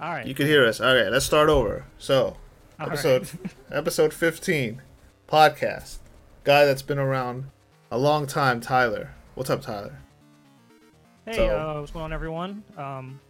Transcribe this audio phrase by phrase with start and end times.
[0.00, 0.26] All right.
[0.26, 0.80] You can hear us.
[0.80, 1.84] All right, let's start over.
[1.98, 2.36] So,
[2.78, 3.54] All episode right.
[3.72, 4.82] episode 15
[5.28, 5.98] podcast.
[6.44, 7.46] Guy that's been around
[7.90, 9.10] a long time, Tyler.
[9.34, 9.98] What's up, Tyler?
[11.24, 12.62] Hey, So- uh, what's going on, everyone?
[12.76, 13.20] Um,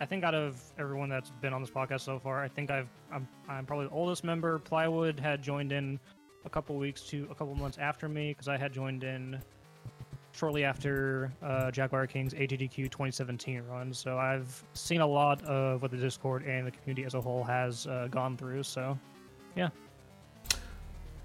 [0.00, 2.88] I think out of everyone that's been on this podcast so far, I think I've
[3.10, 4.58] I'm I'm probably the oldest member.
[4.58, 5.98] Plywood had joined in
[6.44, 9.40] a couple weeks to a couple months after me because I had joined in
[10.36, 13.92] shortly after uh, Jaguar King's AGDQ 2017 run.
[13.92, 17.42] So I've seen a lot of what the Discord and the community as a whole
[17.44, 18.62] has uh, gone through.
[18.62, 18.98] So
[19.56, 19.68] yeah.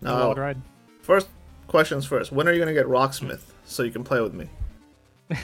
[0.01, 0.59] Wild ride.
[1.01, 1.27] first
[1.67, 2.31] questions first.
[2.31, 4.49] When are you gonna get Rocksmith so you can play with me?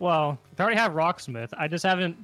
[0.00, 1.50] Well, I already have Rocksmith.
[1.56, 2.16] I just haven't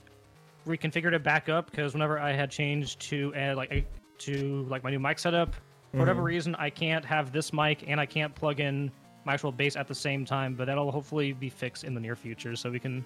[0.66, 3.86] reconfigured it back up because whenever I had changed to add like
[4.18, 5.54] to like my new mic setup,
[5.92, 6.24] for whatever Mhm.
[6.24, 8.90] reason, I can't have this mic and I can't plug in
[9.24, 10.54] my actual bass at the same time.
[10.54, 13.04] But that'll hopefully be fixed in the near future, so we can,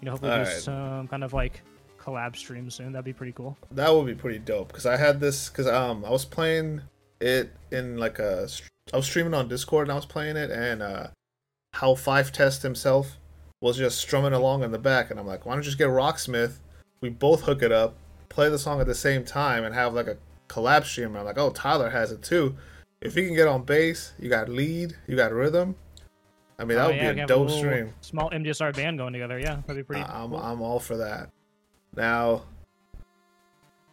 [0.00, 0.62] you know, hopefully do Alright.
[0.62, 1.62] some kind of like
[2.02, 2.92] collab stream soon.
[2.92, 3.56] That'd be pretty cool.
[3.70, 6.82] That would be pretty dope because I had this because um I was playing
[7.20, 8.48] it in like a
[8.92, 11.08] I was streaming on Discord and I was playing it and uh
[11.74, 13.18] how Five Test himself
[13.60, 15.88] was just strumming along in the back and I'm like why don't you just get
[15.88, 16.58] Rocksmith
[17.00, 17.96] we both hook it up
[18.28, 20.16] play the song at the same time and have like a
[20.48, 22.56] collab stream and I'm like oh Tyler has it too
[23.02, 25.74] if you can get on bass you got lead you got rhythm
[26.58, 29.12] I mean that Oh, would yeah, be a dope little stream Small MGSR band going
[29.12, 29.38] together.
[29.38, 30.02] Yeah, that'd be pretty.
[30.02, 30.38] I'm cool.
[30.38, 31.30] I'm all for that.
[31.96, 32.42] Now,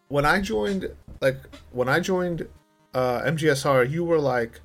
[0.10, 0.90] when I joined,
[1.22, 1.38] like
[1.72, 2.48] when I joined
[2.94, 4.60] uh, MGSR, you were like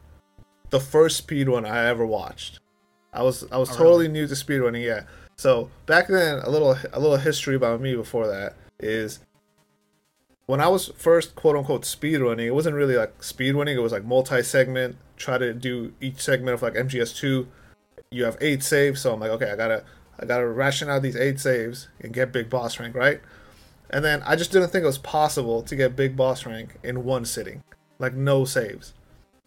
[0.71, 2.61] the first speedrun I ever watched.
[3.13, 4.85] I was I was Oh, totally new to speedrunning.
[4.85, 5.03] Yeah.
[5.37, 9.21] So back then, a little a little history about me before that is
[10.47, 13.77] when I was first quote unquote speedrunning, it wasn't really like speedrunning.
[13.77, 14.97] It was like multi-segment.
[15.17, 17.47] Try to do each segment of like MGS2.
[18.11, 19.85] You have eight saves, so I'm like, okay, I gotta
[20.19, 23.21] I gotta ration out these eight saves and get big boss rank, right?
[23.91, 27.05] And then I just didn't think it was possible to get big boss rank in
[27.05, 27.63] one sitting,
[27.99, 28.93] like no saves.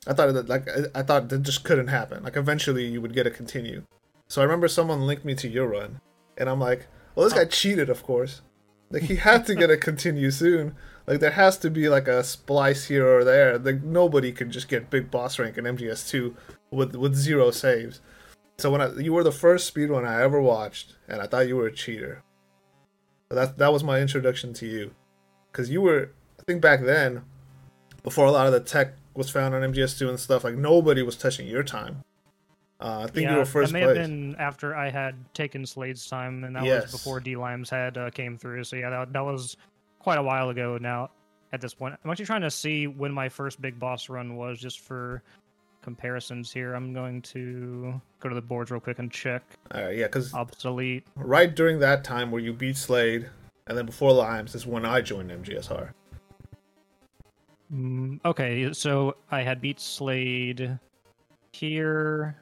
[0.08, 2.24] I thought that like I thought that just couldn't happen.
[2.24, 3.84] Like eventually you would get a continue.
[4.28, 6.02] So I remember someone linked me to your run,
[6.38, 8.42] and I'm like, well, this guy cheated, of course.
[8.90, 10.76] Like he had to get a continue soon.
[11.06, 13.58] Like there has to be like a splice here or there.
[13.58, 16.36] Like nobody can just get big boss rank in MGS2
[16.72, 18.02] with with zero saves.
[18.58, 21.56] So when I, you were the first speedrun I ever watched, and I thought you
[21.56, 22.24] were a cheater.
[23.30, 24.96] That that was my introduction to you,
[25.52, 27.24] because you were I think back then,
[28.04, 31.18] before a lot of the tech was found on MGS2 and stuff, like nobody was
[31.18, 32.04] touching your time.
[32.80, 33.98] Uh, I think yeah, you were first that may place.
[33.98, 36.84] have been after I had taken Slade's time, and that Yes.
[36.84, 38.64] was before D Limes had uh, came through.
[38.66, 39.58] So yeah, that, that was
[40.00, 41.10] quite a while ago now.
[41.54, 44.60] At this point, I'm actually trying to see when my first big boss run was,
[44.60, 45.24] just for
[45.82, 46.74] comparisons here.
[46.76, 49.42] I'm going to go to the boards real quick and check.
[49.74, 51.08] All right, yeah, because Obsolete.
[51.16, 53.30] right during that time where you beat Slade,
[53.68, 55.92] and then before Limes is when I joined MGSR.
[57.74, 60.78] Mm, okay, so I had beat Slade
[61.54, 62.36] here,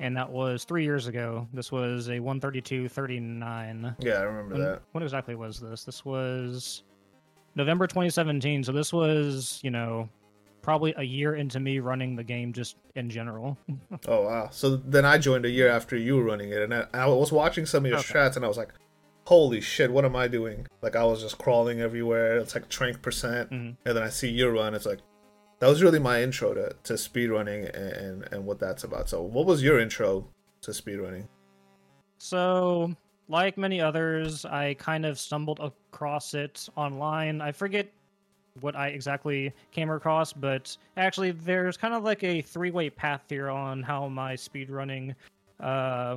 [0.00, 1.46] and that was three years ago.
[1.52, 3.96] This was a 132.39.
[4.00, 4.82] Yeah, I remember when, that.
[4.92, 5.84] What exactly was this?
[5.84, 6.82] This was
[7.54, 8.64] November 2017.
[8.64, 10.08] So this was, you know,
[10.62, 13.56] probably a year into me running the game just in general.
[14.08, 14.48] Oh wow!
[14.52, 17.32] So then I joined a year after you were running it, and I, I was
[17.32, 18.12] watching some of your Okay.
[18.14, 18.72] strats, and I was like,
[19.24, 19.90] "Holy shit!
[19.90, 22.36] What am I doing?" Like I was just crawling everywhere.
[22.38, 23.76] It's like trank percent, Mhm.
[23.86, 24.74] and then I see your run.
[24.74, 24.98] It's like
[25.58, 29.08] that was really my intro to to speedrunning and, and and what that's about.
[29.08, 30.28] So what was your intro
[30.62, 31.26] to speedrunning?
[32.18, 32.94] So,
[33.28, 37.40] like many others, I kind of stumbled across it online.
[37.40, 37.90] I forget
[38.60, 43.24] what I exactly came across, but actually, there's kind of like a three way path
[43.28, 45.14] here on how my speedrunning
[45.60, 46.16] uh,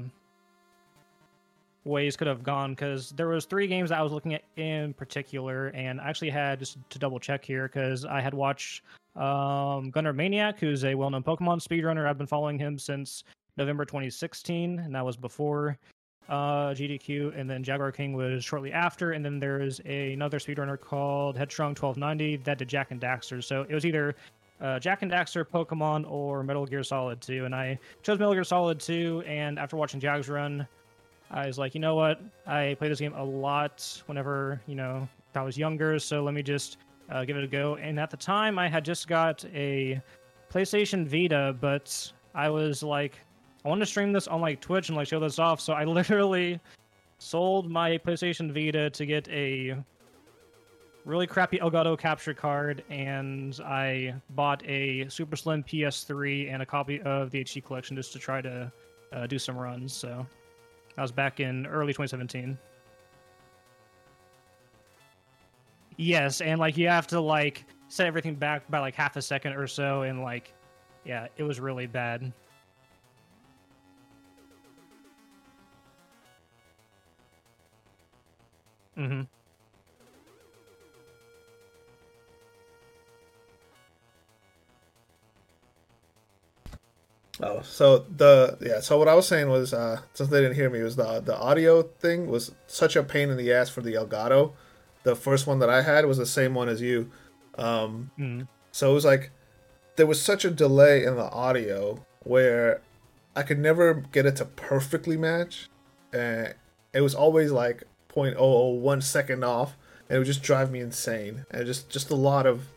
[1.83, 5.67] ways could have gone because there was three games I was looking at in particular,
[5.67, 8.83] and I actually had just to double check here because I had watched
[9.19, 12.07] um, Gunner Maniac, who's a well known Pokemon speedrunner.
[12.07, 13.23] I've been following him since
[13.57, 15.77] November 2016, and that was before
[16.29, 21.35] uh, GDQ, and then Jaguar King was shortly after, and then there's another speedrunner called
[21.35, 23.43] Headstrong 1290 that did Jak and Daxter.
[23.43, 24.15] So it was either
[24.61, 28.43] uh, Jak and Daxter, Pokemon, or Metal Gear Solid 2, and I chose Metal Gear
[28.43, 30.67] Solid 2, and after watching Jag's run,
[31.31, 32.21] I was like, you know what?
[32.47, 36.41] I play this game a lot whenever, you know, I was younger, so let me
[36.41, 36.77] just
[37.09, 37.75] uh, give it a go.
[37.75, 40.01] And at the time, I had just got a
[40.51, 43.19] PlayStation Vita, but I was like,
[43.65, 45.59] I want to stream this on like Twitch and like show this off.
[45.61, 46.59] So I literally
[47.17, 49.75] sold my PlayStation Vita to get a
[51.05, 57.01] really crappy Elgato capture card, and I bought a super slim PS3 and a copy
[57.01, 58.71] of the HD collection just to try to
[59.11, 59.93] uh, do some runs.
[59.93, 60.25] So
[60.95, 62.57] that was back in early 2017.
[66.01, 69.51] Yes, and like you have to like set everything back by like half a second
[69.51, 70.53] or so, and like,
[71.03, 72.31] yeah, it was really bad.
[78.97, 79.23] Mm-hmm.
[87.41, 90.69] Oh, so the yeah, so what I was saying was, uh, since they didn't hear
[90.69, 93.95] me, was the the audio thing was such a pain in the ass for the
[93.95, 94.53] Elgato.
[95.03, 97.09] The first one that I had was the same one as you,
[97.57, 99.31] um, mm so it was like
[99.95, 102.81] there was such a delay in the audio where
[103.35, 105.69] I could never get it to perfectly match,
[106.13, 106.53] and
[106.93, 109.75] it was always like 0.001 second off,
[110.07, 112.67] and it would just drive me insane, and just just a lot of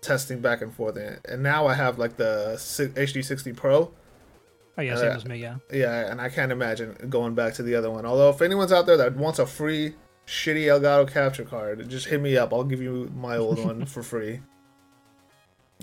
[0.00, 0.96] testing back and forth.
[0.96, 3.92] And now I have like the HD60 Pro.
[4.78, 5.36] Oh yeah, same uh, as me.
[5.38, 5.56] Yeah.
[5.72, 8.04] Yeah, and I can't imagine going back to the other one.
[8.04, 9.94] Although if anyone's out there that wants a free
[10.26, 12.52] shitty Elgato capture card, just hit me up.
[12.52, 14.40] I'll give you my old one for free.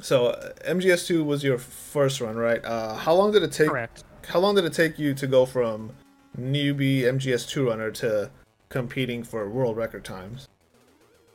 [0.02, 2.64] So uh, MGS2 was your first run, right?
[2.64, 3.70] Uh, how long did it take?
[3.70, 4.04] Correct.
[4.28, 5.92] How long did it take you to go from
[6.40, 8.32] newbie MGS2 runner to
[8.70, 10.48] competing for world record times?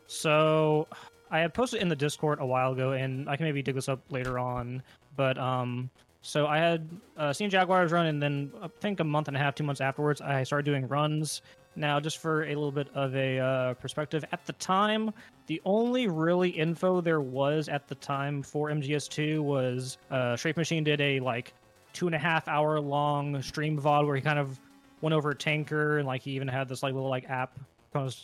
[0.06, 0.88] So
[1.31, 3.88] I had posted in the Discord a while ago, and I can maybe dig this
[3.88, 4.82] up later on.
[5.16, 5.90] But um,
[6.22, 9.40] so I had uh, seen Jaguars run, and then I think a month and a
[9.40, 11.43] half, two months afterwards, I started doing runs.
[11.79, 15.13] Now, just for a little bit of a uh, perspective, at the time,
[15.47, 20.83] the only really info there was at the time for MGS2 was uh, Strafe Machine
[20.83, 21.55] did a like
[21.93, 24.59] two and a half hour long stream VOD where he kind of
[25.01, 27.59] went over a tanker and like he even had this like little like app
[27.95, 28.15] of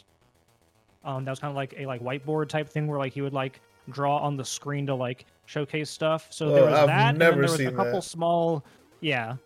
[1.05, 3.33] um, that was kind of like a like whiteboard type thing where like he would
[3.33, 3.61] like
[3.91, 6.27] draw on the screen to like showcase stuff.
[6.31, 8.03] So there was I've that, and then there was a couple that.
[8.03, 8.65] small,
[9.01, 9.37] yeah,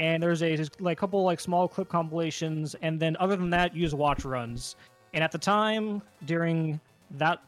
[0.00, 3.94] and there's a like couple like small clip compilations, and then other than that, use
[3.94, 4.74] watch runs.
[5.12, 6.80] And at the time, during
[7.18, 7.42] that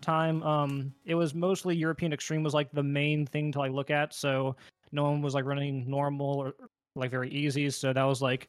[0.00, 3.90] time, um, it was mostly European Extreme was like the main thing to like look
[3.90, 4.12] at.
[4.12, 4.56] So
[4.90, 6.54] no one was like running normal or
[6.96, 7.70] like very easy.
[7.70, 8.48] So that was like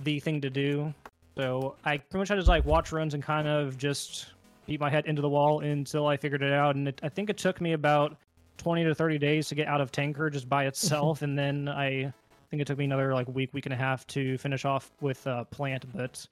[0.00, 0.94] the thing to do.
[1.36, 4.32] So I pretty much had to like watch runs and kind of just
[4.66, 6.76] beat my head into the wall until I figured it out.
[6.76, 8.16] And it, I think it took me about
[8.56, 11.20] 20 to 30 days to get out of Tanker just by itself.
[11.22, 12.12] and then I
[12.50, 15.26] think it took me another like week, week and a half to finish off with
[15.26, 15.84] uh, Plant.
[15.94, 16.26] But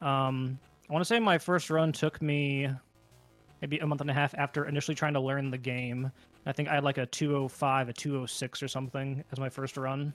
[0.00, 2.68] um, I want to say my first run took me
[3.60, 6.10] maybe a month and a half after initially trying to learn the game.
[6.46, 10.12] I think I had like a 205, a 206 or something as my first run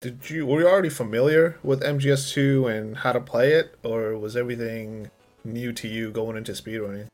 [0.00, 4.36] did you were you already familiar with MGS2 and how to play it, or was
[4.36, 5.10] everything
[5.44, 7.06] new to you going into speedrunning?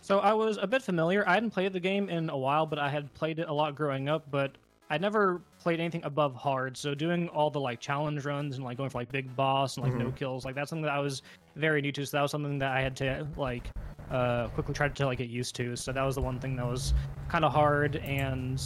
[0.00, 1.28] So I was a bit familiar.
[1.28, 3.74] I hadn't played the game in a while, but I had played it a lot
[3.74, 4.30] growing up.
[4.30, 4.52] But
[4.88, 6.76] I never played anything above hard.
[6.76, 9.84] So doing all the like challenge runs and like going for like big boss and
[9.84, 10.04] like mm-hmm.
[10.04, 11.22] no kills, like that's something that I was
[11.56, 12.06] very new to.
[12.06, 13.68] So that was something that I had to like
[14.10, 15.76] uh, quickly try to like get used to.
[15.76, 16.94] So that was the one thing that was
[17.28, 18.60] kind of hard and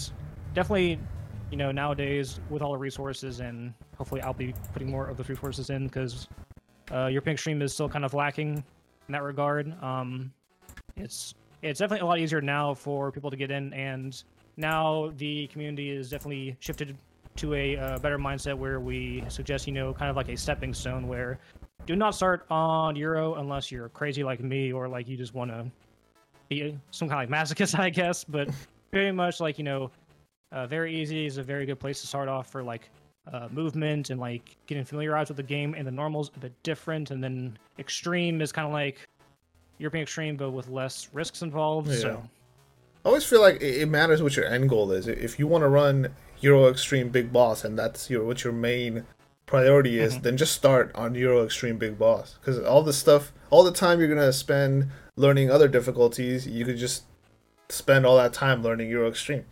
[0.55, 0.99] definitely
[1.55, 5.23] you know, nowadays with all the resources, and hopefully I'll be putting more of the
[5.23, 6.29] resources in because
[6.91, 9.73] uh, pink stream is still kind of lacking in that regard.
[9.81, 10.33] Um,
[10.97, 14.21] it's it's definitely a lot easier now for people to get in, and
[14.57, 16.97] now the community is definitely shifted
[17.37, 20.73] to a uh, better mindset where we suggest, you know, kind of like a stepping
[20.73, 21.39] stone where
[21.87, 25.51] do not start on Euro unless you're crazy like me or like you just want
[25.51, 25.67] to
[26.49, 28.25] be some kind of like masochist, I guess.
[28.25, 28.49] But
[28.93, 29.91] very much like, you know,
[30.53, 32.89] uh, very easy is a very good place to start off for like
[33.33, 35.75] uh, movement and like getting familiarized with the game.
[35.75, 39.01] And the normal's a bit different, and then extreme is kind of like
[39.79, 41.89] European extreme, but with less risks involved.
[41.91, 41.97] Yeah.
[41.97, 42.23] So
[43.05, 45.07] I always feel like it matters what your end goal is.
[45.07, 49.05] If you want to run Euro Extreme Big Boss and that's your what your main
[49.47, 50.23] priority is, mm-hmm.
[50.23, 53.99] then just start on Euro Extreme Big Boss because all the stuff, all the time
[53.99, 57.05] you're gonna spend learning other difficulties, you could just
[57.69, 59.45] spend all that time learning Euro Extreme.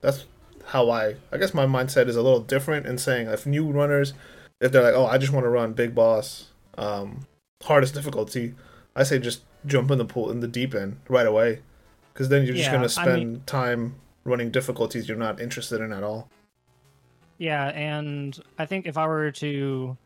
[0.00, 0.26] That's
[0.66, 4.14] how I I guess my mindset is a little different in saying if new runners
[4.60, 6.46] if they're like oh I just want to run big boss
[6.78, 7.26] um,
[7.62, 8.54] hardest difficulty
[8.94, 11.60] I say just jump in the pool in the deep end right away
[12.12, 15.80] because then you're just yeah, gonna spend I mean, time running difficulties you're not interested
[15.80, 16.28] in at all.
[17.38, 19.96] Yeah, and I think if I were to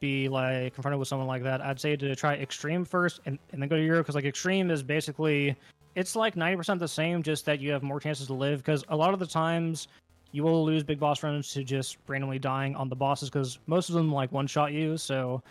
[0.00, 3.60] be like confronted with someone like that, I'd say to try extreme first and, and
[3.60, 5.56] then go to Euro because like extreme is basically
[5.94, 8.58] it's like 90% the same, just that you have more chances to live.
[8.58, 9.88] Because a lot of the times
[10.32, 13.88] you will lose big boss runs to just randomly dying on the bosses because most
[13.88, 14.98] of them like one shot you.
[14.98, 15.42] So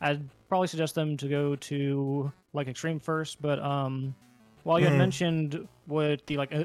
[0.00, 3.42] I'd probably suggest them to go to like extreme first.
[3.42, 4.14] But um,
[4.64, 4.98] while you had mm-hmm.
[4.98, 6.64] mentioned what the like uh,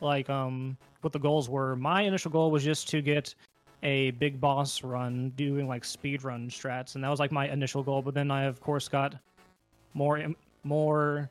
[0.00, 3.34] like um what the goals were, my initial goal was just to get
[3.82, 7.82] a big boss run doing like speed run strats, and that was like my initial
[7.82, 8.02] goal.
[8.02, 9.14] But then I of course got
[9.92, 10.22] more
[10.64, 11.30] more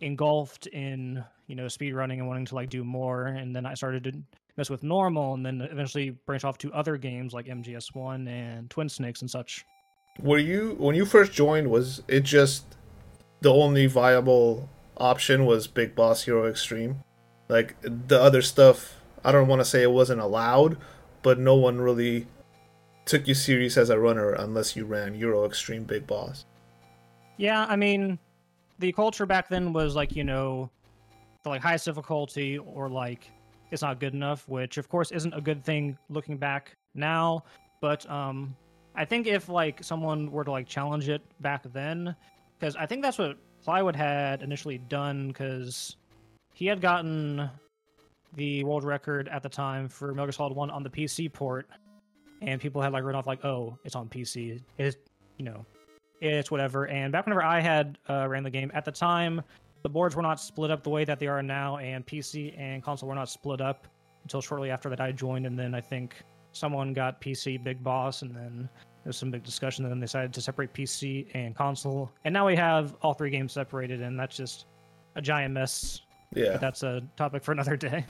[0.00, 3.74] engulfed in you know speed running and wanting to like do more, and then I
[3.74, 4.12] started to
[4.56, 8.70] mess with normal, and then eventually branch off to other games like MGS One and
[8.70, 9.64] Twin Snakes and such.
[10.20, 11.70] Were you when you first joined?
[11.70, 12.76] Was it just
[13.40, 17.02] the only viable option was Big Boss Euro Extreme?
[17.48, 20.78] Like the other stuff, I don't want to say it wasn't allowed,
[21.22, 22.26] but no one really
[23.04, 26.46] took you serious as a runner unless you ran Euro Extreme Big Boss.
[27.36, 28.18] Yeah, I mean,
[28.78, 30.70] the culture back then was like you know,
[31.42, 33.30] the like highest difficulty or like
[33.70, 37.44] it's not good enough, which of course isn't a good thing looking back now.
[37.80, 38.56] But um,
[38.94, 42.14] I think if like someone were to like challenge it back then,
[42.58, 45.96] because I think that's what Plywood had initially done, because
[46.52, 47.48] he had gotten
[48.34, 51.66] the world record at the time for Metal Gear Solid One on the PC port,
[52.42, 54.60] and people had like run off like, oh, it's on PC.
[54.78, 54.96] It's
[55.38, 55.64] you know,
[56.20, 56.86] it's whatever.
[56.88, 59.42] And back whenever I had uh, ran the game at the time,
[59.82, 62.82] the boards were not split up the way that they are now, and PC and
[62.82, 63.86] console were not split up
[64.22, 66.16] until shortly after that I joined, and then I think
[66.52, 68.68] someone got PC Big Boss, and then
[69.04, 72.46] there's some big discussion, and then they decided to separate PC and console, and now
[72.46, 74.66] we have all three games separated, and that's just
[75.14, 76.00] a giant mess.
[76.34, 78.04] Yeah, but that's a topic for another day.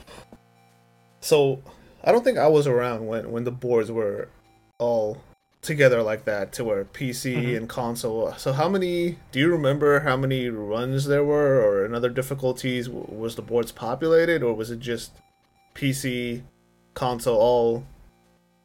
[1.21, 1.61] So,
[2.03, 4.29] I don't think I was around when when the boards were
[4.77, 5.21] all
[5.65, 7.55] together like that to where PC mm-hmm.
[7.55, 8.33] and console.
[8.37, 12.87] So how many do you remember how many runs there were or in other difficulties
[12.87, 15.11] was the boards populated or was it just
[15.73, 16.43] PC
[16.93, 17.85] console all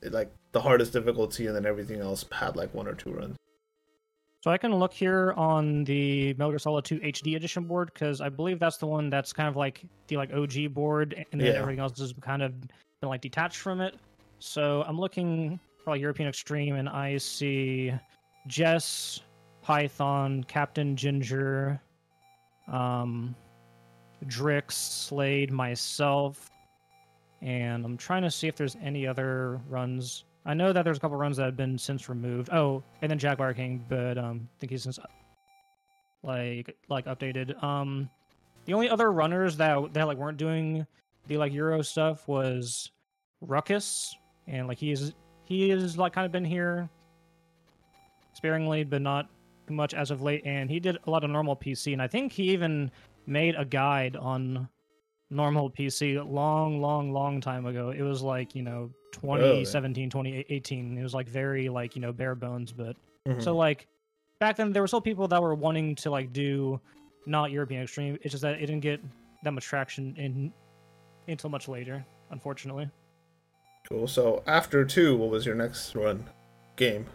[0.02, 3.36] like the hardest difficulty and then everything else had like one or two runs?
[4.42, 8.22] So I can look here on the Metal Gear Solid 2 HD edition board because
[8.22, 11.52] I believe that's the one that's kind of like the like OG board and then
[11.52, 11.60] yeah.
[11.60, 12.58] everything else has kind of
[13.00, 13.96] been like detached from it.
[14.38, 17.92] So I'm looking for probably European Extreme, and I see
[18.46, 19.20] Jess,
[19.62, 21.80] Python, Captain Ginger,
[22.70, 23.34] um,
[24.26, 26.50] Drix, Slade, myself,
[27.42, 30.24] and I'm trying to see if there's any other runs.
[30.44, 32.48] I know that there's a couple runs that have been since removed.
[32.50, 34.98] Oh, and then Jaguar King, but um, I think he's since
[36.22, 37.62] like like updated.
[37.62, 38.08] Um,
[38.64, 40.86] the only other runners that that like weren't doing
[41.26, 42.90] the like Euro stuff was
[43.40, 44.14] Ruckus,
[44.46, 45.12] and like he is
[45.44, 46.88] he is like kind of been here
[48.32, 49.28] sparingly, but not
[49.68, 50.42] much as of late.
[50.44, 52.90] And he did a lot of normal PC, and I think he even
[53.26, 54.68] made a guide on
[55.30, 57.90] normal PC long, long, long time ago.
[57.90, 60.98] It was like you know 2017, 2018.
[60.98, 62.96] It was like very like you know bare bones, but
[63.26, 63.40] mm-hmm.
[63.40, 63.86] so like
[64.40, 66.80] back then there were still people that were wanting to like do
[67.26, 68.18] not European Extreme.
[68.22, 69.00] It's just that it didn't get
[69.42, 70.52] that much traction in
[71.28, 72.90] until much later, unfortunately.
[73.88, 74.06] Cool.
[74.06, 76.28] So after two, what was your next run?
[76.76, 77.06] Game,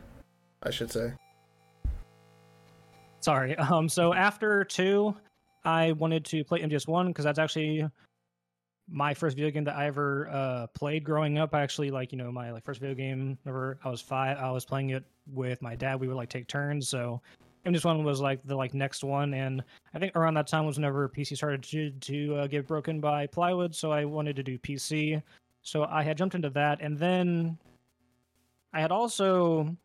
[0.63, 1.13] I should say.
[3.19, 3.57] Sorry.
[3.71, 3.89] Um.
[3.89, 5.15] So after two,
[5.63, 7.87] I wanted to play MGS one because that's actually
[8.87, 11.53] my first video game that I ever uh, played growing up.
[11.53, 13.37] I actually like you know my like first video game.
[13.43, 15.99] Whenever I was five, I was playing it with my dad.
[15.99, 16.87] We would like take turns.
[16.87, 17.21] So
[17.65, 19.63] MGS one was like the like next one, and
[19.93, 23.27] I think around that time was whenever PC started to to uh, get broken by
[23.27, 23.73] plywood.
[23.73, 25.21] So I wanted to do PC.
[25.61, 27.57] So I had jumped into that, and then
[28.71, 29.75] I had also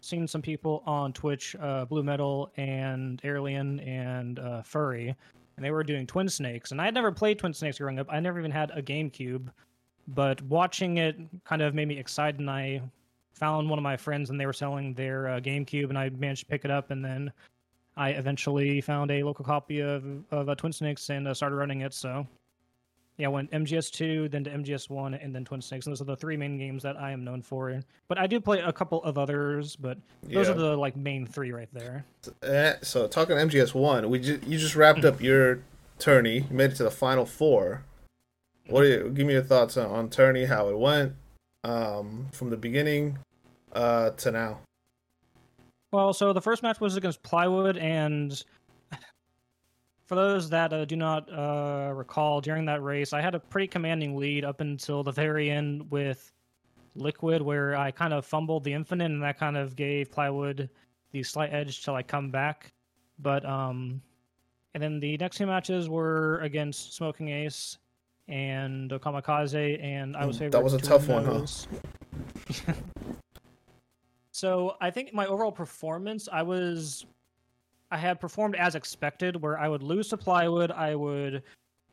[0.00, 5.16] seen some people on Twitch, uh, Blue Metal and Alien and uh, Furry,
[5.56, 6.70] and they were doing Twin Snakes.
[6.70, 8.06] And I had never played Twin Snakes growing up.
[8.10, 9.48] I never even had a GameCube,
[10.08, 12.40] but watching it kind of made me excited.
[12.40, 12.82] And I
[13.34, 16.42] found one of my friends, and they were selling their uh, GameCube, and I managed
[16.42, 16.90] to pick it up.
[16.90, 17.32] And then
[17.96, 21.82] I eventually found a local copy of of uh, Twin Snakes and uh, started running
[21.82, 21.92] it.
[21.94, 22.26] So
[23.18, 25.86] yeah, I went MGS2, then to MGS1, and then Twin Snakes.
[25.86, 27.78] And those are the three main games that I am known for.
[28.08, 30.54] But I do play a couple of others, but those yeah.
[30.54, 32.04] are the like main three right there.
[32.82, 35.60] So talking MGS1, we ju- you just wrapped up your
[35.98, 36.46] tourney.
[36.50, 37.84] You made it to the final four.
[38.68, 40.46] What do you give me your thoughts on, on tourney?
[40.46, 41.14] How it went
[41.64, 43.18] um, from the beginning
[43.72, 44.60] uh, to now?
[45.92, 48.42] Well, so the first match was against Plywood, and
[50.06, 53.68] for those that uh, do not uh, recall, during that race, I had a pretty
[53.68, 56.32] commanding lead up until the very end with
[56.94, 60.68] Liquid, where I kind of fumbled the Infinite, and that kind of gave Plywood
[61.12, 62.72] the slight edge to like come back.
[63.18, 64.02] But um,
[64.74, 67.78] and then the next two matches were against Smoking Ace
[68.28, 70.52] and Kamikaze, and I was favored.
[70.52, 72.72] That was a tough one, huh?
[74.32, 77.06] so I think my overall performance, I was
[77.92, 81.42] I had performed as expected, where I would lose to Plywood, I would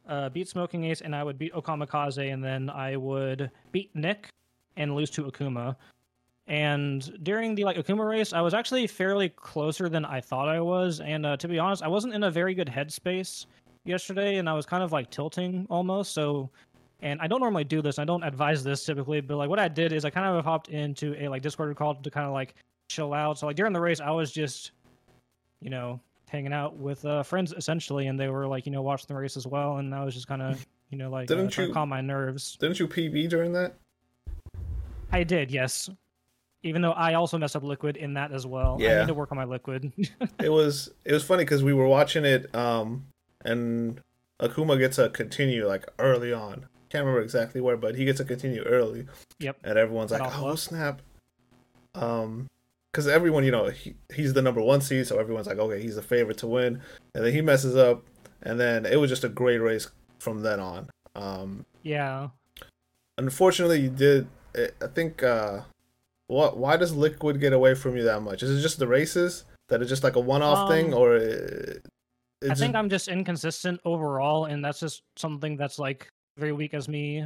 [0.07, 4.29] uh, beat Smoking Ace, and I would beat Okamikaze, and then I would beat Nick
[4.77, 5.75] and lose to Akuma.
[6.47, 10.61] And during the like Akuma race, I was actually fairly closer than I thought I
[10.61, 11.01] was.
[11.01, 13.45] And uh, to be honest, I wasn't in a very good headspace
[13.83, 16.13] yesterday, and I was kind of like tilting almost.
[16.13, 16.49] So,
[17.01, 17.99] and I don't normally do this.
[17.99, 20.69] I don't advise this typically, but like what I did is I kind of hopped
[20.69, 22.55] into a like Discord call to kind of like
[22.89, 23.37] chill out.
[23.37, 24.71] So like during the race, I was just,
[25.61, 25.99] you know,
[26.29, 29.37] hanging out with uh, friends essentially, and they were like, you know, watching the race
[29.37, 31.89] as well, and I was just kind of, you know, like Didn't uh, you- calm
[31.89, 32.57] my nerves.
[32.59, 33.75] Didn't you PB during that?
[35.11, 35.89] I did, yes.
[36.61, 38.77] Even though I also messed up liquid in that as well.
[38.79, 38.99] I Yeah.
[38.99, 39.91] need to work on my liquid.
[40.39, 43.05] it was it was funny because we were watching it um
[43.45, 44.01] and
[44.41, 48.25] akuma gets a continue like early on can't remember exactly where but he gets a
[48.25, 49.05] continue early
[49.39, 49.57] Yep.
[49.63, 51.01] and everyone's like oh snap
[51.95, 52.47] um
[52.91, 55.95] because everyone you know he, he's the number one seed so everyone's like okay he's
[55.95, 56.81] the favorite to win
[57.13, 58.03] and then he messes up
[58.43, 62.29] and then it was just a great race from then on um yeah.
[63.17, 65.61] unfortunately you did i think uh
[66.27, 69.45] what why does liquid get away from you that much is it just the races
[69.69, 71.85] that it's just like a one-off thing Um, or it,
[72.49, 76.87] I think I'm just inconsistent overall, and that's just something that's like very weak as
[76.87, 77.25] me.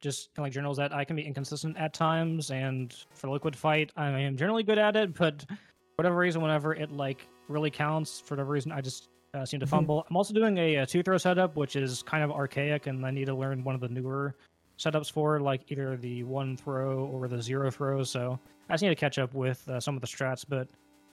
[0.00, 3.90] Just in, like journals that I can be inconsistent at times, and for liquid fight,
[3.96, 5.56] I am generally good at it, but for
[5.96, 9.66] whatever reason, whenever it like really counts, for whatever reason, I just uh, seem to
[9.66, 9.70] Mhm.
[9.70, 10.06] fumble.
[10.08, 13.10] I'm also doing a, a two throw setup, which is kind of archaic, and I
[13.10, 14.34] need to learn one of the newer
[14.78, 18.02] setups for like either the one throw or the zero throw.
[18.02, 20.44] So I just need to catch up with uh, some of the strats.
[20.48, 20.68] But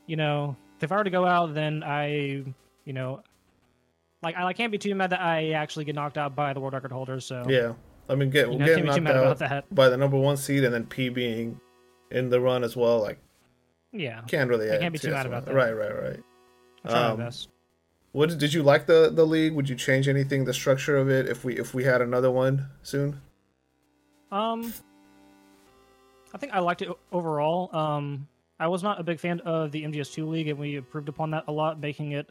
[0.07, 2.43] you know, if I were to go out, then I,
[2.85, 3.21] you know,
[4.21, 6.59] like I, I can't be too mad that I actually get knocked out by the
[6.59, 7.25] world record holders.
[7.25, 7.73] So Yeah,
[8.11, 10.35] I mean, get you know, getting can't be too knocked out by the number one
[10.35, 11.59] seed and then P being
[12.11, 12.99] in the run as well.
[12.99, 13.17] Like,
[13.93, 14.69] Yeah, can't really.
[14.69, 15.55] I can't be too mad about that.
[15.55, 16.23] Right, right, right.
[16.85, 17.47] Um, my best.
[18.11, 19.53] What did, did you like the the league?
[19.53, 20.43] Would you change anything?
[20.43, 21.29] The structure of it?
[21.29, 23.21] If we if we had another one soon?
[24.29, 24.73] Um,
[26.33, 27.73] I think I liked it overall.
[27.75, 28.27] Um,
[28.59, 31.45] I was not a big fan of the MGS2 league, and we improved upon that
[31.47, 32.29] a lot, making it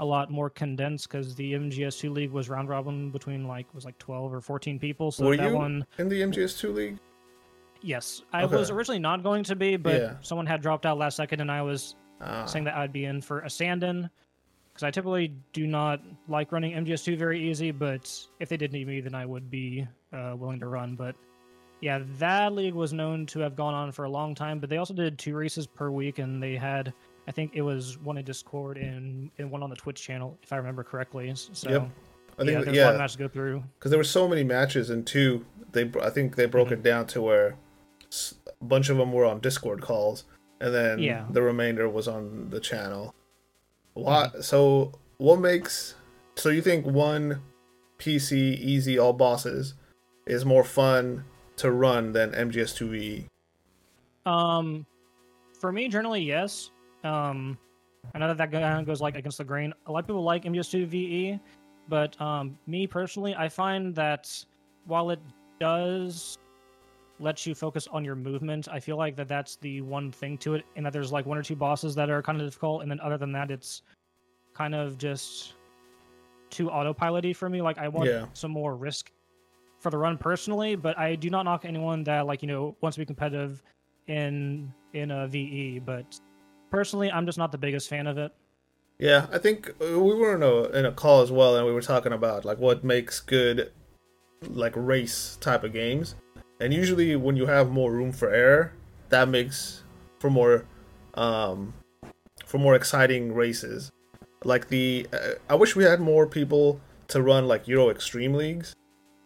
[0.00, 3.98] a lot more condensed because the MGS2 league was round robin between like was like
[3.98, 5.10] 12 or 14 people.
[5.10, 5.56] So Were that you?
[5.56, 6.96] one, In the MGS2 league?
[7.80, 8.56] yes, I Okay.
[8.56, 10.14] was originally not going to be, but Yeah.
[10.20, 13.20] someone had dropped out last second, and I was Ah, saying that I'd be in
[13.20, 14.10] for a stand-in
[14.72, 18.86] because I typically do not like running MGS2 very easy, but if they did need
[18.86, 20.94] me, then I would be uh, willing to run.
[20.96, 21.14] But
[21.80, 24.78] yeah, that league was known to have gone on for a long time, but they
[24.78, 26.92] also did two races per week, and they had,
[27.28, 30.50] I think it was one in Discord and, and one on the Twitch channel, if
[30.52, 31.30] I remember correctly.
[31.34, 31.82] So Yep.
[31.82, 33.62] I yeah, think there's yeah, a lot of matches to go through.
[33.78, 36.72] because there were so many matches and two they i think they broke Mhm.
[36.72, 37.56] it down to where
[38.60, 40.24] a bunch of them were on discord calls
[40.60, 41.26] and then Yeah.
[41.30, 43.12] the remainder was on the channel
[43.96, 44.02] Mm-hmm.
[44.02, 45.96] why so what makes
[46.36, 47.42] so you think one
[47.98, 49.74] pc easy all bosses
[50.26, 51.24] is more fun
[51.56, 53.24] to run than mgs2e
[54.24, 54.86] Um,
[55.58, 56.70] for me, generally, yes.
[57.04, 57.58] Um,
[58.14, 59.72] I know that that kind of goes like against the grain.
[59.86, 61.40] A lot of people like MGS2 VE,
[61.88, 64.32] but um, me personally, I find that
[64.86, 65.20] while it
[65.60, 66.36] does
[67.20, 70.54] let you focus on your movement, I feel like that that's the one thing to
[70.54, 72.90] it, and that there's like one or two bosses that are kind of difficult, and
[72.90, 73.82] then other than that, it's
[74.54, 75.54] kind of just
[76.50, 77.60] too autopiloty for me.
[77.60, 78.26] Like I want Yeah.
[78.32, 79.10] some more risk
[79.80, 82.96] for the run personally, but I do not knock anyone that like you know wants
[82.96, 83.62] to be competitive
[84.06, 85.80] in in a VE.
[85.80, 86.18] But
[86.70, 88.32] personally, I'm just not the biggest fan of it.
[88.98, 91.72] Yeah, I think uh, we were in a in a call as well, and we
[91.72, 93.72] were talking about like what makes good
[94.48, 96.14] like race type of games.
[96.60, 98.72] And usually, when you have more room for error,
[99.10, 99.84] that makes
[100.18, 100.64] for more
[101.14, 101.74] um
[102.44, 103.90] for more exciting races.
[104.44, 108.72] Like the, uh, I wish we had more people to run like Euro Extreme leagues.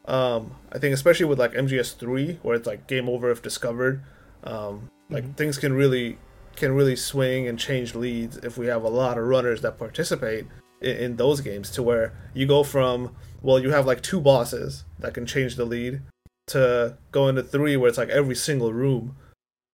[0.07, 4.03] Um, I think especially with like MGS three, where it's like game over if discovered.
[4.43, 5.37] Um, like Mhm.
[5.37, 6.19] things can really
[6.57, 10.47] can really swing and change leads if we have a lot of runners that participate
[10.81, 14.85] in, in those games to where you go from well you have like two bosses
[14.99, 16.01] that can change the lead
[16.47, 19.17] to go into three where it's like every single room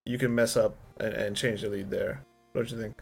[0.04, 3.00] you can mess up and, and change the lead there what do you think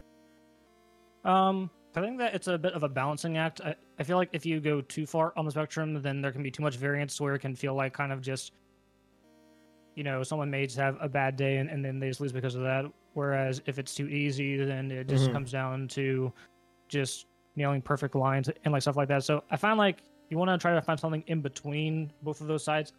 [1.25, 3.59] Um, I think that it's a bit of a balancing act.
[3.61, 6.43] I, I feel like if you go too far on the spectrum, then there can
[6.43, 8.53] be too much variance where it can feel like kind of just,
[9.95, 12.31] you know, someone may just have a bad day and, and then they just lose
[12.31, 12.85] because of that.
[13.17, 15.33] Whereas if it's too easy, then it just Mhm.
[15.33, 16.31] comes down to
[16.87, 17.25] just
[17.55, 19.23] nailing perfect lines and like stuff like that.
[19.23, 22.47] So I find like you want to try to find something in between both of
[22.47, 22.93] those sides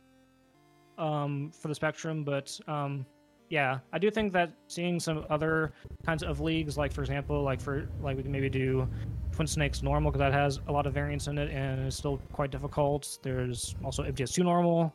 [0.99, 2.25] um, for the spectrum.
[2.25, 3.07] But um,
[3.49, 5.73] yeah, I do think that seeing some other
[6.05, 8.89] kinds of leagues, like for example, like for like we can maybe do
[9.31, 12.21] Twin Snakes normal because that has a lot of variance in it and it's still
[12.33, 13.19] quite difficult.
[13.23, 14.93] There's also MGS2 normal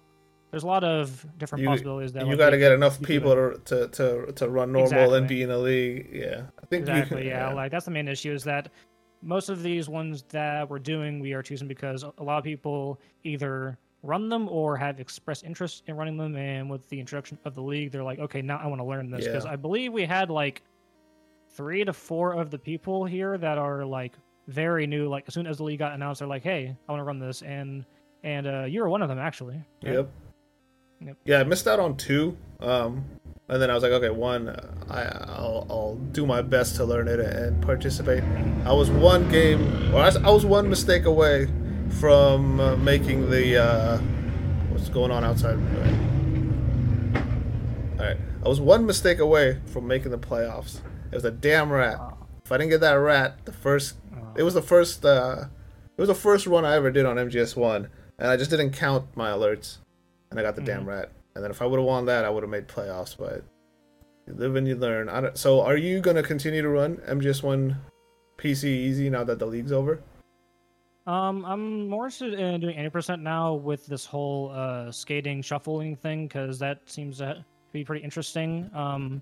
[0.53, 3.59] there's a lot of different You- possibilities that you got to get enough people to,
[3.65, 6.09] to to to run normal and be in a league.
[6.13, 7.23] Yeah, I think Exactly.
[7.23, 7.27] can.
[7.27, 7.51] yeah.
[7.51, 8.69] Like that's the main issue is that
[9.23, 12.99] most of these ones that we're doing, we are choosing because a lot of people
[13.23, 16.35] either run them or have expressed interest in running them.
[16.35, 19.09] And with the introduction of the league, they're like, okay, now I want to learn
[19.09, 19.53] this because Yeah.
[19.53, 20.61] I believe we had like
[21.49, 24.13] three to four of the people here that are like
[24.47, 25.07] very new.
[25.07, 27.17] Like as soon as the league got announced, they're like, hey, I want to run
[27.19, 27.85] this, and
[28.23, 29.55] and uh, you were one of them actually.
[29.83, 29.93] right?
[29.93, 30.09] Yep.
[31.05, 31.17] Yep.
[31.25, 32.37] Yeah, I missed out on two.
[32.59, 33.05] Um,
[33.49, 34.49] and then I was like, okay, one,
[34.89, 38.23] I I'll, I'll do my best to learn it and participate.
[38.65, 41.49] I was one game, or I was, I was one mistake away
[41.99, 43.61] from uh, making the.
[43.61, 43.97] Uh,
[44.69, 45.55] what's going on outside?
[45.55, 46.13] All right.
[47.99, 50.79] All right, I was one mistake away from making the playoffs.
[51.11, 51.99] It was a damn rat.
[52.43, 53.95] If I didn't get that rat, the first,
[54.35, 55.45] it was the first, uh,
[55.95, 58.71] it was the first run I ever did on MGS one, and I just didn't
[58.71, 59.77] count my alerts,
[60.33, 61.11] and I got the damn rat.
[61.35, 63.15] And then if I would have won that, I would have made playoffs.
[63.15, 63.43] But
[64.27, 65.09] you live and you learn.
[65.09, 67.77] I don't, so are you gonna continue to run MGS one
[68.37, 70.01] PC easy now that the league's over?
[71.05, 76.27] Um, I'm more interested in doing 80% now with this whole uh, skating shuffling thing
[76.27, 78.69] because that seems to be pretty interesting.
[78.73, 79.21] Um,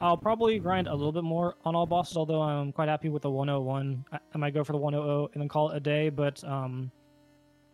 [0.00, 3.22] I'll probably grind a little bit more on all bosses, although I'm quite happy with
[3.22, 4.04] the 101.
[4.12, 6.90] I, I might go for the 100 and then call it a day, but um,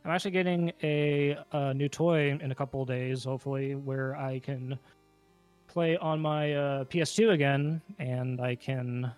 [0.08, 4.38] I'm actually getting a, a new toy in a couple of days, hopefully, where I
[4.38, 4.78] can
[5.66, 9.12] play on my uh, PS2 again and I can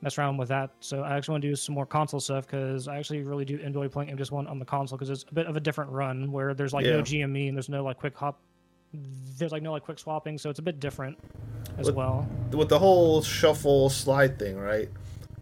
[0.00, 0.70] mess around with that.
[0.80, 3.58] So I actually want to do some more console stuff because I actually really do
[3.58, 6.32] enjoy playing MGS One on the console because it's a bit of a different run
[6.32, 8.40] where there's like no GME and there's no like quick hop,
[9.36, 11.18] there's like no like quick swapping, so it's a bit different
[11.76, 12.28] as What- well.
[12.52, 14.88] with the whole shuffle slide thing, right?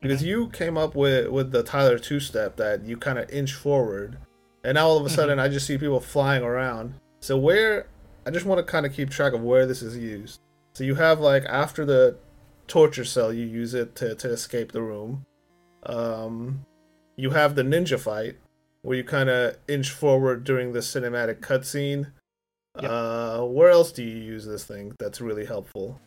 [0.01, 3.55] Because you came up with with the Tyler two step that you kind of inch
[3.55, 4.19] forward,
[4.65, 6.95] and now all of a sudden I just see people flying around.
[7.21, 7.89] So where
[8.27, 10.41] I just want to kind of keep track of where this is used.
[10.75, 12.17] So you have like after the
[12.67, 15.25] torture cell, you use it to to escape the room.
[15.85, 16.65] Um,
[17.17, 18.37] you have the ninja fight
[18.83, 22.13] where you kind of inch forward during the cinematic cutscene.
[22.81, 22.91] Yep.
[22.91, 26.01] Uh, where else do you use this thing that's really helpful?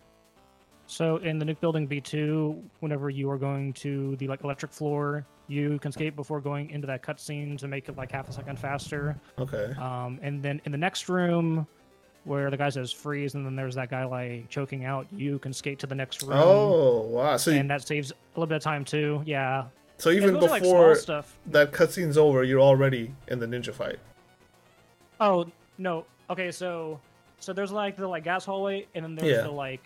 [0.88, 5.26] So in the nuke building B2, whenever you are going to the like electric floor,
[5.52, 8.58] you can skate before going into that cutscene to make it like half a second
[8.58, 9.18] faster.
[9.38, 9.74] Okay.
[9.78, 11.68] Um, and then in the next room,
[12.24, 15.52] where the guy says freeze, and then there's that guy like choking out, you can
[15.52, 16.38] skate to the next room.
[16.38, 17.36] Oh wow!
[17.38, 19.22] So you, and that saves a little bit of time too.
[19.26, 19.66] Yeah.
[19.98, 21.38] so even like, before stuff.
[21.48, 24.00] that cutscene's over, you're already in the ninja fight.
[25.20, 26.06] Oh no.
[26.30, 27.00] Okay, so
[27.40, 29.42] so there's like the like gas hallway, and then there's Yeah.
[29.44, 29.84] the like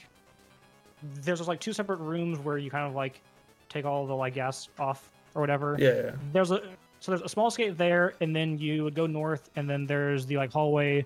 [1.22, 3.22] there's just like two separate rooms where you kind of like
[3.70, 5.76] take all the like gas off or whatever.
[5.80, 6.12] Yeah, yeah.
[6.34, 6.62] There's a
[7.00, 10.26] so there's a small skate there, and then you would go north, and then there's
[10.26, 11.06] the like hallway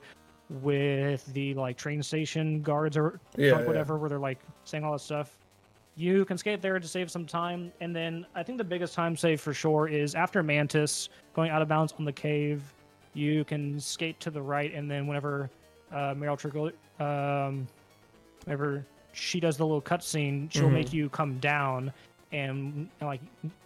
[0.50, 5.00] with the like train station guards or Yeah, whatever, where they're like saying all that
[5.00, 5.38] stuff.
[5.96, 9.18] You can skate there to save some time, and then I think the biggest time
[9.18, 12.62] save for sure is after Mantis going out of bounds on the cave.
[13.14, 15.50] You can skate to the right, and then whenever
[15.92, 17.68] uh, Meryl Trickle, um,
[18.46, 20.74] whenever she does the little cutscene, she'll Mhm.
[20.74, 21.92] make you come down,
[22.32, 23.22] and, and like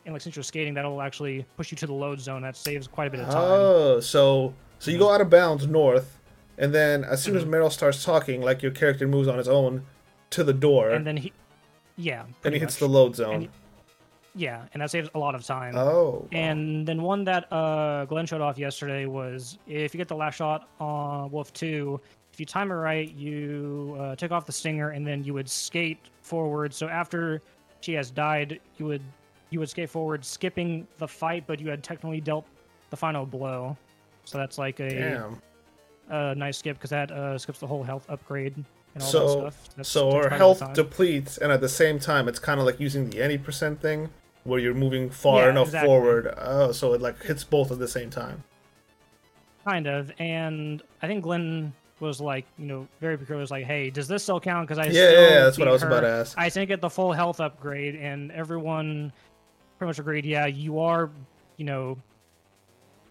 [0.06, 2.42] and like since you're skating, that'll actually push you to the load zone.
[2.42, 3.38] That saves quite a bit of time.
[3.38, 6.20] Oh, so so you go out of bounds north,
[6.58, 7.54] and then as soon as Mm-hmm.
[7.54, 9.86] Meryl starts talking, like your character moves on its own
[10.32, 11.32] to the door, and then he,
[11.98, 13.34] yeah, and he pretty hits the load zone.
[13.36, 13.50] And-
[14.36, 15.76] yeah, and that saves a lot of time.
[15.78, 16.28] oh, wow.
[16.32, 20.38] And then one that uh, Glenn showed off yesterday was if you get the last
[20.38, 22.02] shot on Wolf 2,
[22.34, 25.48] if you time it right, you uh, take off the stinger and then you would
[25.48, 26.74] skate forward.
[26.74, 27.44] So after
[27.84, 29.02] she has died, you would
[29.50, 32.46] you would skate forward, skipping the fight, but you had technically dealt
[32.90, 33.78] the final blow.
[34.26, 35.42] So that's like a, damn.
[36.10, 39.76] a nice skip because that uh, skips the whole health upgrade and all that stuff.
[39.76, 42.28] That's, so takes her quite a bit of health depletes, and at the same time,
[42.28, 44.10] it's kind of like using the any percent thing,
[44.44, 45.88] where you're moving far Yeah, enough exactly.
[45.88, 46.34] forward.
[46.38, 48.44] Oh, so it like hits both at the same time.
[49.66, 53.42] Kind of, and I think Glenn was like, you know, very peculiar.
[53.42, 54.68] Was like, hey, does this still count?
[54.68, 56.38] Because I Yeah, still yeah, yeah, that's what I was about to ask.
[56.38, 59.12] I didn't get the full health upgrade, and everyone
[59.78, 60.26] pretty much agreed.
[60.26, 61.10] Yeah, you are,
[61.58, 61.98] you know,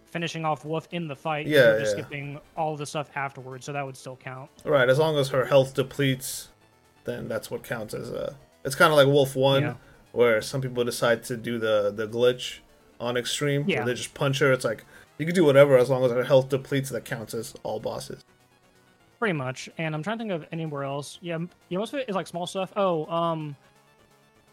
[0.05, 1.47] finishing off Wolf in the fight.
[1.47, 2.03] Yeah, you're just yeah.
[2.03, 4.49] skipping all the stuff afterwards, so that would still count.
[4.63, 6.49] Right, as long as her health depletes,
[7.03, 8.35] then that's what counts as a.
[8.63, 9.73] It's kind of like Wolf One, Yeah.
[10.11, 12.59] where some people decide to do the the glitch
[12.99, 13.79] on extreme, Yeah.
[13.79, 14.51] where they just punch her.
[14.53, 14.85] It's like
[15.17, 16.89] you can do whatever as long as her health depletes.
[16.91, 18.23] That counts as all bosses.
[19.23, 21.17] Pretty much, and I'm trying to think of anywhere else.
[21.21, 21.37] Yeah,
[21.69, 22.73] yeah, most of it is like small stuff.
[22.75, 23.55] Oh, um,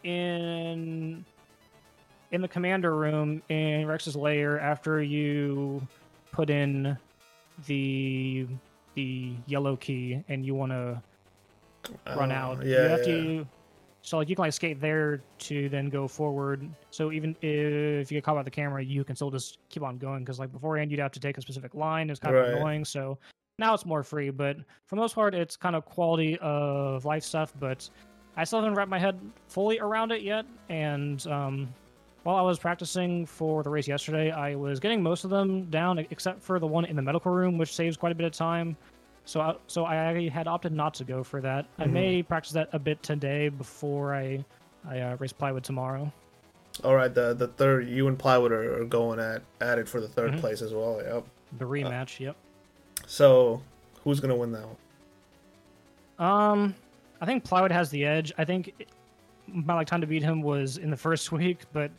[0.05, 1.25] in
[2.31, 5.85] in the commander room in Rex's lair, after you
[6.31, 6.97] put in
[7.67, 8.47] the
[8.95, 11.01] the yellow key and you want to
[12.15, 13.05] run Uh, out, Yeah, you have yeah.
[13.07, 13.47] to.
[14.03, 16.65] So like you can like skate there to then go forward.
[16.91, 19.97] So even if you get caught by the camera, you can still just keep on
[19.97, 22.09] going because like beforehand you'd have to take a specific line.
[22.09, 22.47] It's kind Right.
[22.47, 22.85] of annoying.
[22.85, 23.17] So
[23.61, 27.23] now it's more free, but for the most part, it's kind of quality of life
[27.23, 27.53] stuff.
[27.59, 27.89] But
[28.35, 30.45] I still haven't wrapped my head fully around it yet.
[30.69, 31.73] And um,
[32.23, 35.99] while I was practicing for the race yesterday, I was getting most of them down
[35.99, 38.75] except for the one in the medical room, which saves quite a bit of time.
[39.23, 41.67] So, I, so I had opted not to go for that.
[41.77, 41.91] I Mhm.
[41.91, 44.43] may practice that a bit today before I,
[44.89, 46.11] I uh, race plywood tomorrow.
[46.83, 49.99] All right, the the third you and plywood are, are going at at it for
[50.01, 50.39] the 3rd Mhm.
[50.39, 50.99] place as well.
[51.03, 51.25] Yep.
[51.59, 52.19] The rematch.
[52.19, 52.35] yep.
[53.11, 53.61] So
[54.05, 54.77] who's gonna win that one?
[56.17, 56.75] Um,
[57.19, 58.31] I think plywood has the edge.
[58.37, 58.87] I think
[59.47, 61.91] my like time to beat him was in the first week, but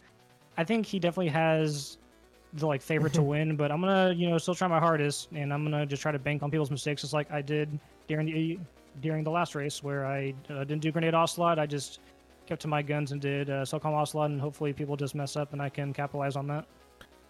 [0.56, 1.98] I think he definitely has
[2.54, 3.56] the like favorite to win.
[3.56, 6.18] But I'm gonna you know still try my hardest, and I'm gonna just try to
[6.18, 8.58] bank on people's mistakes, just like I did during the
[9.02, 11.58] during the last race where I uh, didn't do grenade ocelot.
[11.58, 12.00] I just
[12.46, 15.52] kept to my guns and did uh, SOCOM ocelot, and hopefully people just mess up
[15.52, 16.64] and I can capitalize on that.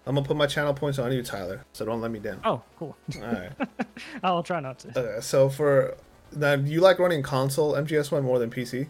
[0.07, 1.65] I'm gonna put my channel points on you, Tyler.
[1.73, 2.41] So don't let me down.
[2.45, 2.97] Oh, cool.
[3.17, 3.53] All right.
[4.23, 4.88] I'll try not to.
[4.99, 5.97] Okay, so for
[6.35, 8.88] now, do you like running console MGS one more than PC?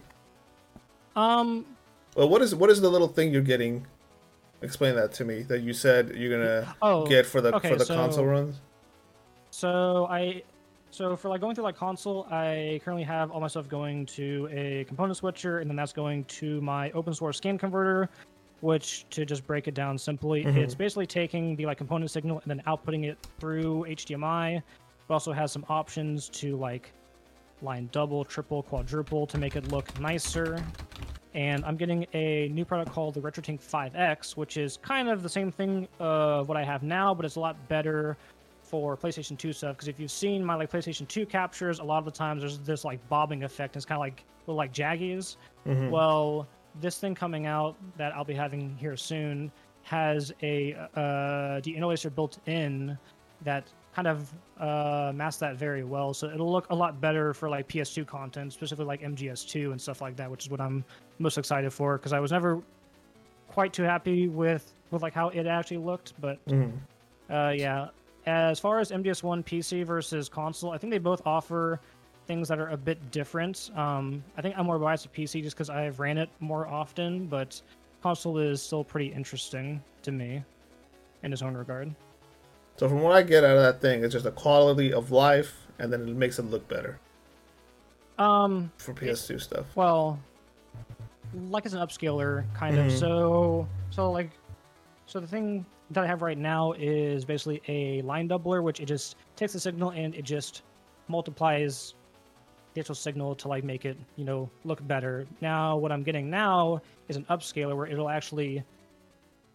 [1.15, 1.65] Um,
[2.15, 3.85] Well, what is what is the little thing you're getting?
[4.61, 5.43] Explain that to me.
[5.43, 8.59] That you said you're gonna oh, get for the okay, for the so- console runs.
[9.51, 10.41] So I,
[10.89, 14.49] so for like going through like console, I currently have all my stuff going to
[14.51, 18.09] a component switcher, and then that's going to my open source scan converter,
[18.67, 20.55] which to just break it down simply, Mhm.
[20.55, 24.55] it's basically taking the like component signal and then outputting it through HDMI.
[24.55, 24.63] It
[25.09, 26.93] also has some options to like
[27.61, 30.63] line double, triple, quadruple to make it look nicer.
[31.33, 35.29] And I'm getting a new product called the RetroTink 5X, which is kind of the
[35.29, 38.15] same thing of what I have now, but it's a lot better
[38.61, 39.75] for PlayStation 2 stuff.
[39.75, 42.59] Because if you've seen my like PlayStation 2 captures, a lot of the times there's
[42.59, 43.75] this like bobbing effect.
[43.75, 45.35] And it's kind of like little like jaggies.
[45.65, 45.89] Mhm.
[45.89, 46.47] Well,
[46.81, 49.51] this thing coming out that I'll be having here soon
[49.83, 50.99] has a uh,
[51.61, 52.97] deinterlacer built in
[53.43, 56.13] that kind of uh, masks that very well.
[56.13, 60.01] So it'll look a lot better for like PS2 content, specifically like MGS2 and stuff
[60.01, 60.83] like that, which is what I'm
[61.19, 62.61] most excited for because I was never
[63.49, 66.71] quite too happy with with like how it actually looked, but Mhm.
[67.29, 67.89] uh, yeah.
[68.25, 71.81] As far as MGS1 PC versus console, I think they both offer
[72.25, 73.71] things that are a bit different.
[73.75, 77.27] Um, I think I'm more biased to PC just because I've ran it more often,
[77.27, 77.61] but
[78.01, 80.43] console is still pretty interesting to me
[81.23, 81.93] in its own regard.
[82.77, 85.67] So from what I get out of that thing, it's just a quality of life,
[85.79, 86.99] and then it makes it look better
[88.17, 89.65] Um, for PS2 stuff.
[89.75, 90.19] well,
[91.49, 92.87] like it's an upscaler kind of.
[92.87, 92.99] Mhm.
[92.99, 94.31] So, so like,
[95.05, 98.85] so the thing that I have right now is basically a line doubler, which it
[98.85, 100.63] just takes the signal and it just
[101.07, 101.93] multiplies
[102.73, 105.27] the actual signal to like make it, you know, look better.
[105.41, 108.63] Now, what I'm getting now is an upscaler where it'll actually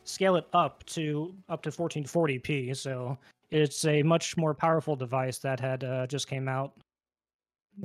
[0.04, 2.76] scale it up to up to 1440p.
[2.76, 3.18] So
[3.50, 6.72] it's a much more powerful device that had uh, just came out.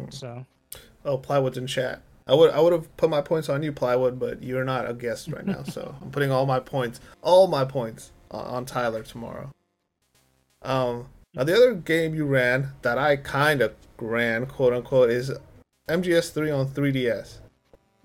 [0.10, 0.46] So.
[1.06, 2.02] Oh, plywood's in chat.
[2.26, 4.94] I would I would have put my points on you, plywood, but you're not a
[4.94, 9.04] guest right now, so I'm putting all my points, all my points on, on Tyler
[9.04, 9.52] tomorrow.
[10.62, 15.32] Um, now the other game you ran that I kind of ran, quote unquote, is
[15.90, 17.40] MGS3 on 3DS.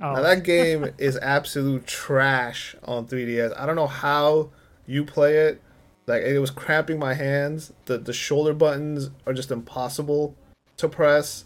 [0.01, 3.59] Oh, Now that game is absolute trash on 3DS.
[3.59, 4.51] I don't know how
[4.87, 5.61] you play it.
[6.07, 7.73] Like it was cramping my hands.
[7.85, 10.35] The the shoulder buttons are just impossible
[10.79, 11.45] to press.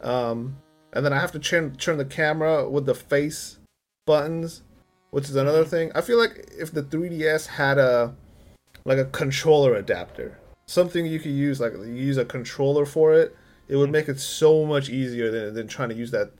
[0.00, 0.56] Um,
[0.92, 3.58] and then I have to turn turn the camera with the face
[4.06, 4.62] buttons,
[5.10, 5.92] which is another thing.
[5.94, 8.14] I feel like if the 3DS had a
[8.84, 13.36] like a controller adapter, something you could use like you use a controller for it,
[13.68, 16.32] it would make it so much easier than than trying to use that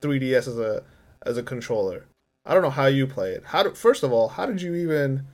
[0.00, 0.84] 3DS as a
[1.24, 2.06] as a controller.
[2.44, 3.42] I don't know how you play it.
[3.46, 5.26] How do, first of all, how did you even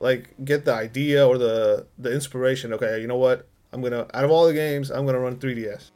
[0.00, 2.72] like get the idea or the the inspiration?
[2.72, 3.46] Okay, you know what?
[3.72, 5.90] I'm gonna out of all the games, I'm gonna run 3DS.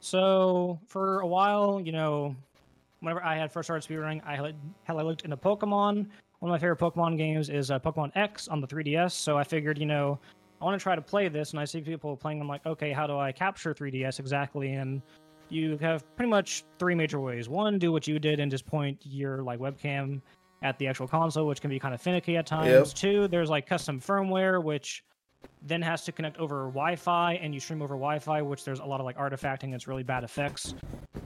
[0.00, 2.36] So for a while, you know,
[3.00, 6.06] whenever I had first started speedrunning, I had, had I looked into Pokemon.
[6.38, 9.10] One of my favorite Pokemon games is uh, Pokemon X on the 3DS.
[9.10, 10.20] So I figured, you know,
[10.60, 12.40] I want to try to play this, and I see people playing.
[12.40, 14.72] I'm like, okay, how do I capture 3DS exactly?
[14.74, 15.02] And
[15.48, 17.48] you have pretty much three major ways.
[17.48, 20.20] One, do what you did and just point your like webcam
[20.62, 22.68] at the actual console, which can be kind of finicky at times.
[22.68, 22.86] Yep.
[22.94, 25.04] Two, there's like custom firmware, which
[25.62, 29.00] then has to connect over Wi-Fi, and you stream over Wi-Fi, which there's a lot
[29.00, 29.74] of like artifacting.
[29.74, 30.74] It's really bad effects.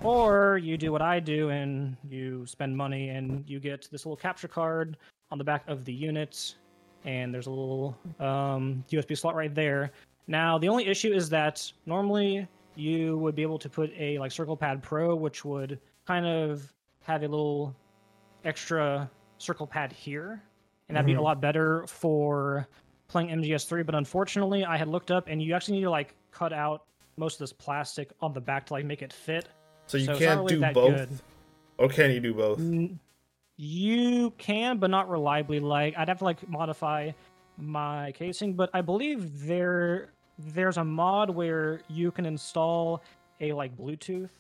[0.03, 4.17] Or you do what I do, and you spend money, and you get this little
[4.17, 4.99] capture card
[5.31, 6.57] on the back of the unit,
[7.05, 9.91] and there's a little um, USB slot right there,
[10.27, 14.31] Now the only issue is that normally you would be able to put a like
[14.33, 16.73] Circle Pad Pro, which would kind of
[17.05, 17.75] have a little
[18.45, 20.43] extra circle pad here,
[20.89, 21.23] and that'd be a Mhm.
[21.23, 22.67] lot better for
[23.09, 23.83] playing MGS3.
[23.83, 26.85] But unfortunately, I had looked up, and you actually need to like cut out
[27.17, 29.49] most of this plastic on the back to like make it fit.
[29.87, 31.09] So you So can't really do both, good.
[31.79, 32.59] or can you do both?
[32.61, 32.99] N-
[33.65, 35.61] You can, but not reliably.
[35.61, 37.13] Like I'd have to like modify
[37.57, 43.05] my casing, but I believe there there's a mod where you can install
[43.41, 44.31] a like Bluetooth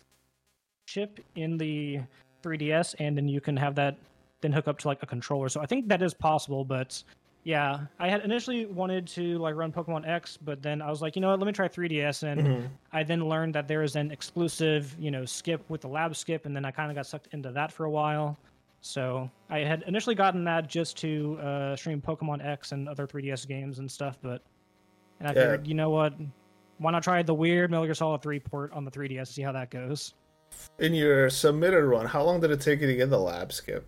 [0.88, 2.00] chip in the
[2.42, 3.96] 3DS, and then you can have that
[4.40, 5.48] then hook up to like a controller.
[5.48, 7.00] So I think that is possible, but
[7.44, 11.14] yeah, I had initially wanted to like run Pokemon X, but then I was like,
[11.14, 12.68] you know what, let me try 3DS, and Mhm.
[12.92, 16.44] I then learned that there is an exclusive, you know, skip with the lab skip,
[16.44, 18.36] and then I kind of got sucked into that for a while.
[18.82, 23.46] So I had initially gotten that just to uh, stream Pokemon X and other 3DS
[23.46, 24.42] games and stuff, but
[25.20, 25.40] and I Yeah.
[25.52, 26.14] figured, you know what,
[26.78, 29.42] why not try the weird Metal Gear Solid 3 port on the 3DS to see
[29.42, 30.14] how that goes?
[30.80, 33.86] In your submitted run, how long did it take you to get the lab skip?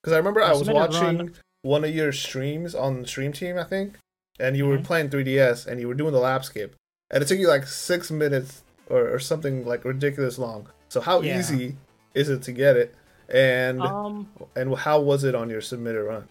[0.00, 3.64] Because I remember I was watching run- one of your streams on Stream Team, I
[3.64, 3.94] think,
[4.38, 4.84] and you were Mhm.
[4.84, 6.76] playing 3DS and you were doing the lab skip,
[7.10, 10.68] and it took you like six minutes or, or something like ridiculous long.
[10.88, 11.38] So how Yeah.
[11.40, 11.76] easy
[12.14, 12.94] is it to get it,
[13.32, 16.28] and Um, and how was it on your submitted run?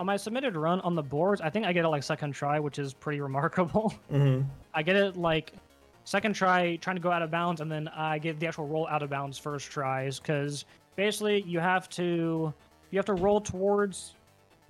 [0.00, 2.58] on my submitted run on the boards, I think I get it like second try,
[2.58, 3.94] which is pretty remarkable.
[4.12, 4.42] Mm-hmm.
[4.74, 5.52] I get it like
[6.02, 8.88] second try trying to go out of bounds, and then I get the actual roll
[8.88, 10.64] out of bounds first tries because
[10.96, 12.52] basically you have to
[12.90, 14.14] you have to roll towards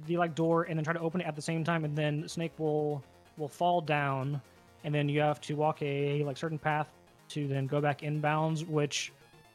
[0.06, 2.28] the like door and then try to open it at the same time, and then
[2.28, 3.02] Snake will
[3.38, 4.42] will fall down,
[4.84, 6.88] and then you have to walk a like certain path
[7.30, 9.10] to then go back inbounds, which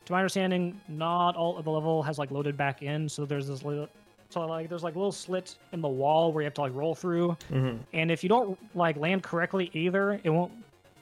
[0.09, 3.47] to my understanding, not all of the level has like loaded back in, so there's
[3.47, 3.87] this little
[4.31, 6.93] so like there's like little slits in the wall where you have to like roll
[6.95, 7.77] through, Mm-hmm.
[7.93, 10.51] and if you don't like land correctly either, it won't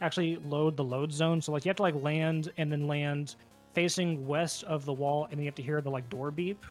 [0.02, 1.41] actually load the load zone.
[1.41, 3.36] So like you have to like land and then land
[3.74, 6.65] facing west of the wall, and then you have to hear the like door beep.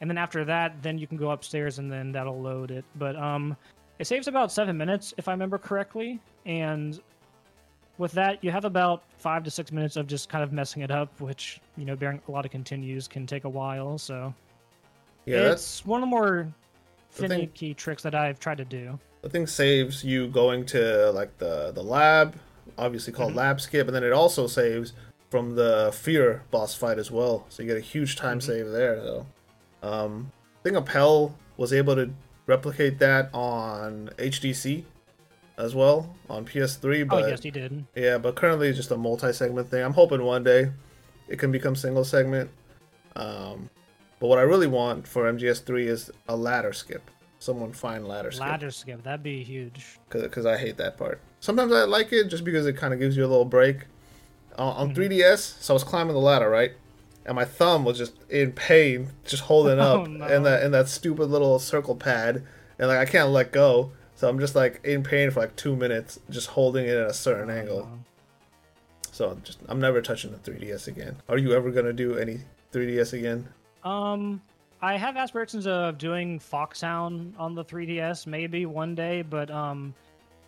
[0.00, 2.84] And then after that, then you can go upstairs and then that'll load it.
[2.96, 3.56] But um,
[3.98, 7.00] it saves about seven minutes if I remember correctly, and
[7.98, 10.90] with that you have about five to six minutes of just kind of messing it
[10.92, 13.98] up, which you know bearing a lot of continues can take a while.
[13.98, 14.32] So
[15.24, 16.46] Yeah, that's it's one of the more
[17.16, 19.00] The thing- finicky tricks that I've tried to do.
[19.22, 22.36] the thing saves you going to like the the lab,
[22.78, 23.36] obviously called Mhm.
[23.42, 24.92] lab skip, and then it also saves
[25.28, 27.46] from the fear boss fight as well.
[27.48, 28.42] So you get a huge time Mhm.
[28.44, 29.00] save there.
[29.02, 29.26] So,
[29.82, 32.10] um, I think Appel was able to
[32.46, 34.84] replicate that on HDC
[35.58, 37.08] as well on PS3.
[37.08, 37.84] But oh yes, he did.
[37.94, 39.82] yeah, but currently it's just a multi-segment thing.
[39.82, 40.70] I'm hoping one day
[41.28, 42.50] it can become single segment.
[43.14, 43.70] Um,
[44.20, 47.10] but what I really want for MGS3 is a ladder skip.
[47.38, 49.98] Someone find ladder skip Ladder skip, that'd be huge.
[50.08, 51.20] because I hate that part.
[51.40, 53.84] Sometimes I like it just because it kind of gives you a little break.
[54.58, 54.96] Uh, on Mhm.
[54.96, 56.72] 3DS, so I was climbing the ladder, right?
[57.26, 60.26] And my thumb was just in pain, just holding Oh, up no.
[60.28, 62.42] in that in that stupid little circle pad,
[62.78, 63.92] and like I can't let go.
[64.16, 67.14] So I'm just like in pain for like two minutes, just holding it at a
[67.14, 67.88] certain angle.
[69.12, 71.16] So I'm just I'm never touching the 3DS again.
[71.28, 72.40] Are you ever gonna do any
[72.72, 73.46] 3DS again?
[73.84, 74.40] Um,
[74.80, 79.94] I have aspirations of doing Foxhound on the 3DS maybe one day, but um,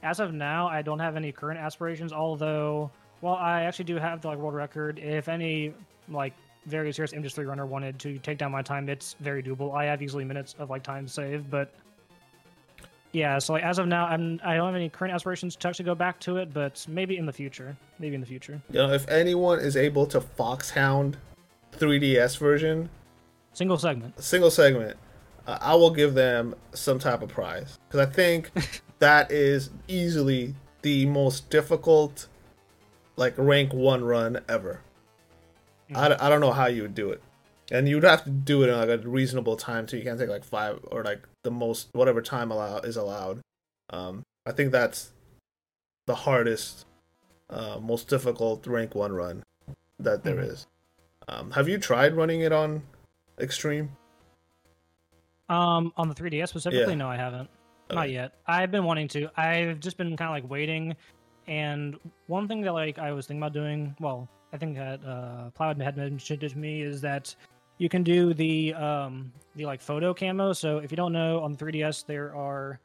[0.02, 2.12] as of now, I don't have any current aspirations.
[2.12, 4.98] Although, well, I actually do have the like world record.
[4.98, 5.74] If any
[6.08, 6.32] like
[6.64, 9.76] very serious industry runner wanted to take down my time, it's very doable.
[9.76, 11.74] I have easily minutes of like time saved, but
[13.12, 13.38] yeah.
[13.38, 15.94] So like as of now, I'm I don't have any current aspirations to actually go
[15.94, 17.76] back to it, but maybe in the future.
[17.98, 18.60] Maybe in the future.
[18.70, 21.16] You know, if anyone is able to Foxhound
[21.76, 22.88] 3DS version,
[23.52, 24.20] Single segment.
[24.22, 24.96] single segment,
[25.46, 28.50] uh, I will give them some type of prize because I think
[29.00, 32.28] that is easily the most difficult,
[33.16, 34.80] like rank one run ever.
[35.94, 37.22] I, I don't know how you would do it,
[37.72, 39.96] and you'd have to do it in like a reasonable time too.
[39.96, 43.40] You can't take like five or like the most whatever time allow is allowed.
[43.88, 45.12] Um, I think that's
[46.06, 46.84] the hardest,
[47.48, 49.42] uh, most difficult rank one run
[49.98, 50.50] that there Mhm.
[50.52, 50.66] is.
[51.26, 52.82] Um, have you tried running it on
[53.38, 53.96] extreme?
[55.48, 56.98] Um, on the 3DS specifically, Yeah.
[56.98, 57.48] no, I haven't.
[57.88, 57.94] Okay.
[57.96, 58.34] Not yet.
[58.46, 59.30] I've been wanting to.
[59.40, 60.94] I've just been kind of like waiting.
[61.46, 65.50] And one thing that like I was thinking about doing, well, I think that uh,
[65.54, 67.34] Cloud had mentioned it to me is that
[67.78, 70.52] you can do the um the like photo camo.
[70.52, 72.78] So if you don't know, on the 3DS there are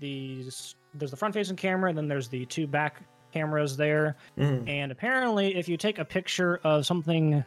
[0.00, 0.76] these.
[0.94, 4.16] There's the front-facing camera, and then there's the two back cameras there.
[4.38, 4.68] Mhm.
[4.68, 7.44] And apparently, if you take a picture of something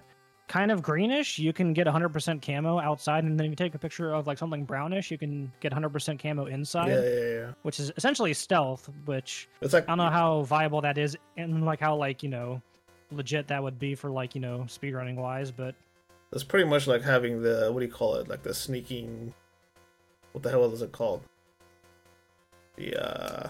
[0.50, 3.80] kind of greenish, you can get 100% camo outside, and then if you take a
[3.80, 7.52] picture of like something brownish, you can get 100% camo inside, Yeah, yeah, yeah.
[7.64, 8.90] which is essentially stealth.
[9.06, 12.30] Which It's like I don't know how viable that is, and like how like you
[12.30, 12.62] know
[13.12, 15.52] legit that would be for like you know speedrunning wise.
[15.52, 15.74] But
[16.32, 18.28] it's pretty much like having the what do you call it?
[18.28, 19.34] Like the sneaking.
[20.34, 21.22] What the hell is it called?
[22.76, 23.50] The uh,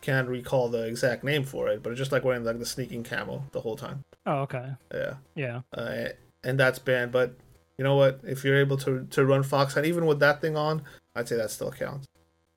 [0.00, 3.02] can't recall the exact name for it, but it's just like wearing like the sneaking
[3.04, 4.04] camo the whole time.
[4.26, 5.14] oh okay, Yeah.
[5.34, 6.08] yeah, uh,
[6.44, 7.10] and that's banned.
[7.12, 7.34] But
[7.78, 8.20] you know what?
[8.22, 10.82] If you're able to to run Fox, and even with that thing on,
[11.16, 12.06] I'd say that still counts.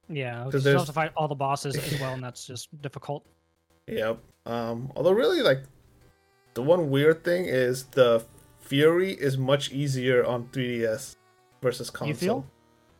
[0.07, 3.25] Yeah, Because you have to fight all the bosses as well, and that's just difficult.
[3.87, 4.19] Yep.
[4.45, 5.63] Um, although really, like
[6.53, 8.23] the one weird thing is the
[8.65, 11.15] Fury is much easier on 3DS
[11.61, 12.07] versus console.
[12.09, 12.45] You feel?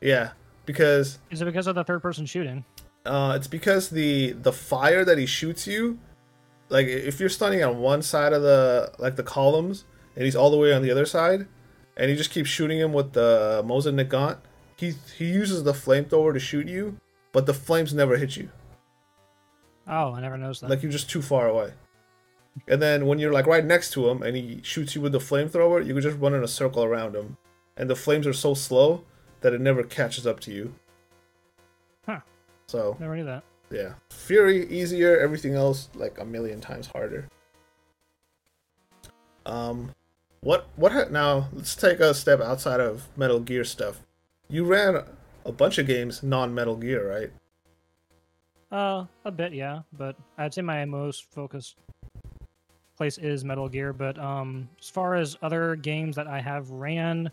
[0.02, 0.32] Yeah,
[0.66, 2.64] because Is it because of the third person shooting?
[3.06, 6.00] uh, it's because the the fire that he shoots you,
[6.70, 9.86] like if you're standing on one side of the like the columns
[10.16, 11.48] and he's all the way on the other side,
[11.98, 14.38] and you just keep shooting him with the Mosin Nagant,
[14.78, 16.98] he he uses the flamethrower to shoot you,
[17.32, 18.50] but the flames never hit you.
[19.88, 20.70] Oh, I never noticed that.
[20.70, 21.74] Like you're just too far away.
[22.68, 25.20] And then when you're like right next to him and he shoots you with the
[25.20, 27.38] flamethrower, you can just run in a circle around him,
[27.78, 29.04] and the flames are so slow
[29.42, 30.74] that it never catches up to you.
[32.06, 32.20] Huh.
[32.68, 33.44] So never knew that.
[33.70, 37.28] yeah, Fury easier, everything else like a million times harder.
[39.46, 39.92] Um,
[40.42, 41.50] what what ha- now?
[41.54, 44.02] Let's take a step outside of Metal Gear stuff.
[44.50, 45.04] You ran
[45.46, 47.32] a bunch of games non-Metal Gear, right?
[48.72, 49.82] Uh, a bit, yeah.
[49.94, 51.78] But I'd say my most focused
[52.96, 53.94] place is Metal Gear.
[53.94, 57.32] But um, as far as other games that I have ran,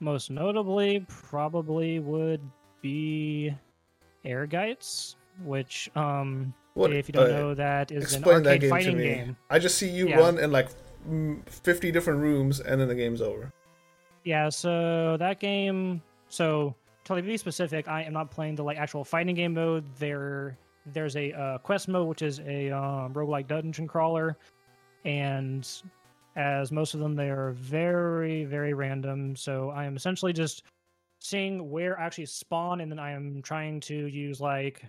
[0.00, 2.40] most notably probably would
[2.82, 3.54] be
[4.24, 8.60] Ehrgeiz, which um, What if you don't uh, know, that is an explain that arcade
[8.62, 9.04] game fighting me.
[9.04, 9.36] game.
[9.50, 10.18] I just see you Yeah.
[10.20, 10.68] run in like
[11.08, 13.52] mm, 50 different rooms and then the game's over.
[14.24, 16.02] Yeah, so that game.
[16.28, 19.84] So to be specific, I am not playing the like actual fighting game mode.
[19.98, 24.36] There, there's a uh, quest mode, which is a um, roguelike dungeon crawler,
[25.08, 25.66] and
[26.36, 29.34] as most of them, they are very, very random.
[29.34, 30.64] So I am essentially just
[31.18, 34.84] seeing where I actually spawn, and then I am trying to use like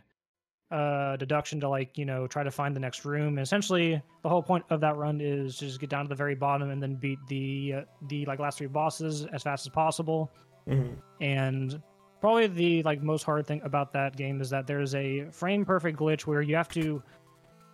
[0.72, 4.30] uh deduction to like you know try to find the next room and essentially the
[4.30, 6.94] whole point of that run is just get down to the very bottom and then
[6.94, 10.30] beat the uh, the like last three bosses as fast as possible
[10.68, 10.94] mm-hmm.
[11.24, 11.82] and
[12.22, 15.98] probably the like most hard thing about that game is that there's a frame perfect
[15.98, 17.02] glitch where you have to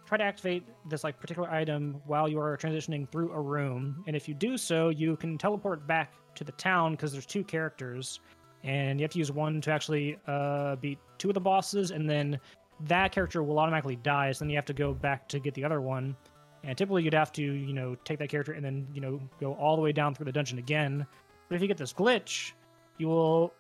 [0.05, 4.15] try to activate this like particular item while you are transitioning through a room and
[4.15, 8.19] if you do so you can teleport back to the town because there's two characters
[8.65, 12.09] and you have to use one to actually uh, beat two of the bosses and
[12.09, 12.39] then
[12.81, 15.63] that character will automatically die so then you have to go back to get the
[15.63, 16.15] other one.
[16.63, 19.53] And typically you'd have to you know take that character and then you know go
[19.53, 21.05] all the way down through the dungeon again.
[21.47, 22.51] But if you get this glitch
[22.97, 23.53] you will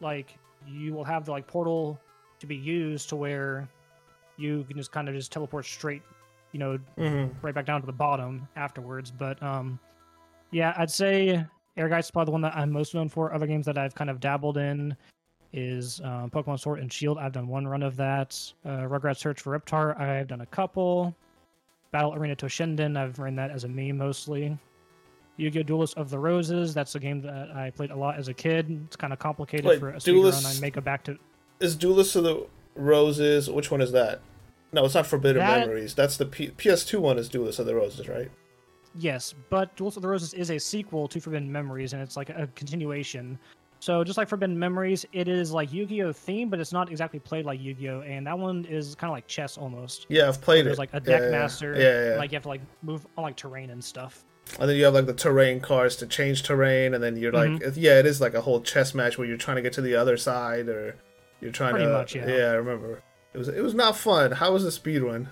[0.00, 0.36] like
[0.66, 1.98] you will have the like portal
[2.40, 3.68] to be used to where
[4.40, 6.02] you can just kind of just teleport straight
[6.52, 9.78] you know hmm right back down to the bottom afterwards but um
[10.50, 11.44] yeah i'd say
[11.76, 14.10] Ehrgeiz is probably the one that i'm most known for other games that i've kind
[14.10, 14.96] of dabbled in
[15.52, 19.40] is um, pokemon sword and shield i've done one run of that uh, rugrats search
[19.40, 21.14] for reptar i've done a couple
[21.92, 24.56] battle arena toshinden i've run that as a meme mostly
[25.40, 25.62] Yu-Gi-Oh!
[25.62, 26.74] Duelist of the Roses.
[26.74, 28.78] That's a game that I played a lot as a kid.
[28.86, 30.58] It's kind of complicated Wait, for a speedrun.
[30.58, 31.16] I make it back to
[31.60, 33.48] Is Duelist of the Roses?
[33.48, 34.20] Which one is that?
[34.72, 35.94] No, it's not Forbidden That- Memories.
[35.94, 37.18] That's the P- PS2 one.
[37.18, 38.30] Is Duelist of the Roses, right?
[38.96, 42.30] Yes, but Duels of the Roses is a sequel to Forbidden Memories, and it's like
[42.30, 43.38] a continuation.
[43.78, 47.46] So just like Forbidden Memories, it is like Yu-Gi-Oh theme, but it's not exactly played
[47.46, 48.02] like Yu-Gi-Oh.
[48.02, 50.06] And that one is kind of like chess almost.
[50.10, 50.66] Yeah, I've played There's it.
[50.66, 51.74] There's like a deck yeah, master.
[51.74, 52.10] Yeah, yeah.
[52.12, 52.16] yeah.
[52.18, 54.24] Like you have to like move on like terrain and stuff.
[54.58, 57.48] and then you have like the terrain cards to change terrain, and then you're like,
[57.50, 57.80] Mm-hmm.
[57.80, 59.94] yeah, it is like a whole chess match where you're trying to get to the
[59.94, 60.96] other side, or
[61.40, 61.92] you're trying Pretty to.
[61.92, 62.26] much, yeah.
[62.28, 63.02] Yeah, I remember.
[63.32, 64.32] It was it was not fun.
[64.32, 65.28] How was the speed run?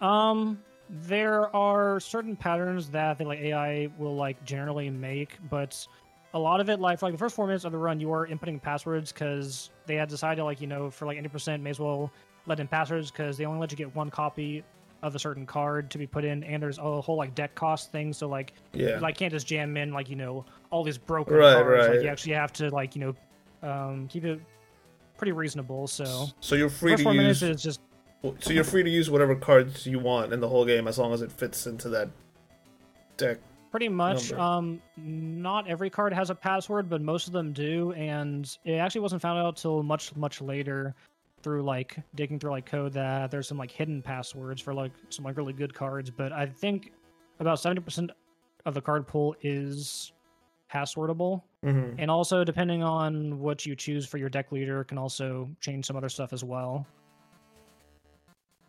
[0.00, 5.86] Um, there are certain patterns that the like AI will like generally make, but
[6.34, 8.10] a lot of it, like for like the first four minutes of the run, you
[8.12, 11.70] are inputting passwords because they had decided like you know for like eighty percent may
[11.70, 12.10] as well
[12.46, 14.64] let in passwords because they only let you get one copy
[15.02, 17.92] of a certain card to be put in, and there's a whole like deck cost
[17.92, 18.12] thing.
[18.12, 18.96] So like Yeah.
[18.96, 21.86] you like can't just jam in like you know all these broken Right, cards.
[21.86, 21.94] right.
[21.96, 23.14] Like you actually have to like you
[23.62, 24.40] know um keep it
[25.22, 25.86] pretty reasonable.
[25.86, 27.38] So so you're free to use.
[27.62, 27.80] just
[28.40, 31.12] So you're free to use whatever cards you want in the whole game as long
[31.12, 32.08] as it fits into that
[33.18, 33.38] deck.
[33.70, 34.32] Pretty much.
[34.32, 34.42] number.
[34.42, 39.02] Um, not every card has a password, but most of them do, and it actually
[39.02, 40.92] wasn't found out till much, much later
[41.40, 45.24] through like digging through like code that there's some like hidden passwords for like some
[45.24, 46.10] like really good cards.
[46.10, 46.90] But I think
[47.38, 48.10] about seventy percent
[48.66, 50.12] of the card pool is
[50.72, 55.48] passwordable, hmm and also depending on what you choose for your deck leader, can also
[55.60, 56.86] change some other stuff as well.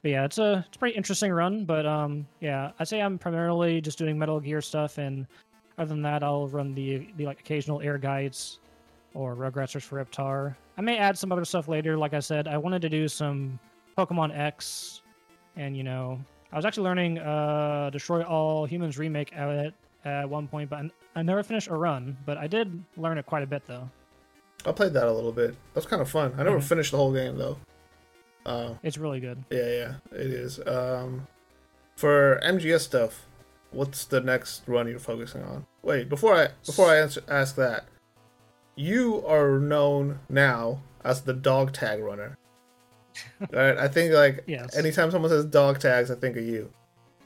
[0.01, 1.65] But yeah, it's a it's a pretty interesting run.
[1.65, 5.25] But um, yeah, I'd say I'm primarily just doing Metal Gear stuff, and
[5.77, 8.57] other than that, I'll run the the like occasional Ehrgeiz
[9.13, 10.55] or Rugrats for Reptar.
[10.77, 11.97] I may add some other stuff later.
[11.97, 13.59] Like I said, I wanted to do some
[13.97, 15.01] Pokemon X,
[15.55, 16.19] and you know,
[16.51, 19.73] I was actually learning uh Destroy All Humans remake at
[20.05, 20.85] at one point, but
[21.15, 22.17] I never finished a run.
[22.25, 23.89] But I did learn it quite a bit though.
[24.65, 25.51] I played that a little bit.
[25.51, 26.33] That was kind of fun.
[26.37, 26.63] I never Mhm.
[26.63, 27.57] finished the whole game though.
[28.45, 29.43] Uh, It's really good.
[29.49, 30.59] yeah, yeah, it is.
[30.67, 31.27] Um,
[31.95, 33.25] for MGS stuff,
[33.71, 35.65] what's the next run you're focusing on?
[35.81, 37.85] Wait, before I before I answer ask that,
[38.75, 42.37] you are known now as the dog tag runner.
[43.51, 43.77] right?
[43.77, 44.75] I think like Yes.
[44.75, 46.71] anytime someone says dog tags, I think of you.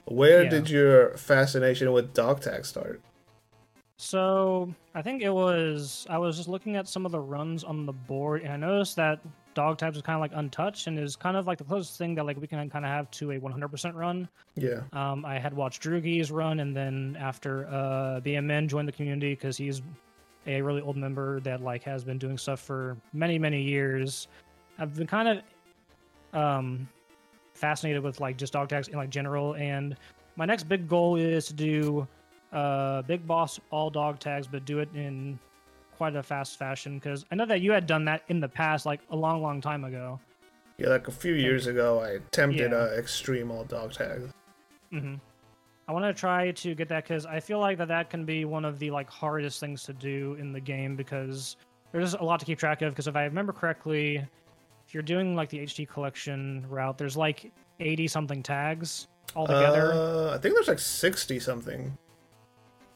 [0.08, 0.50] Where Yeah.
[0.50, 3.02] did your fascination with dog tags start?
[3.98, 7.86] So I think it was I was just looking at some of the runs on
[7.86, 9.20] the board, and I noticed that
[9.54, 12.14] dog tags was kind of like untouched, and is kind of like the closest thing
[12.16, 14.30] that like we can kind of have to a 100% run.
[14.56, 14.82] Yeah.
[14.94, 19.58] Um, I had watched Droogies run, and then after uh, BMN joined the community because
[19.58, 19.82] he's
[20.46, 24.28] a really old member that like has been doing stuff for many many years.
[24.78, 25.42] I've been kind
[26.34, 26.88] of um,
[27.58, 29.96] fascinated with like just dog tags in like general, and
[30.36, 32.08] my next big goal is to do
[32.54, 35.38] uh, big boss all dog tags, but do it in
[35.98, 38.86] quite a fast fashion because I know that you had done that in the past,
[38.86, 40.20] like a long long time ago.
[40.78, 42.78] Yeah, like a few years ago, I attempted Yeah.
[42.78, 44.32] uh, extreme all dog tags.
[44.92, 45.16] hmm
[45.90, 48.44] I want to try to get that because I feel like that that can be
[48.44, 51.56] one of the like hardest things to do in the game because
[51.94, 52.92] there's a lot to keep track of.
[52.92, 54.24] Because if I remember correctly,
[54.88, 59.92] if you're doing like the HD collection route, there's like 80 something tags altogether.
[59.94, 61.96] Uh, I think there's like sixty something,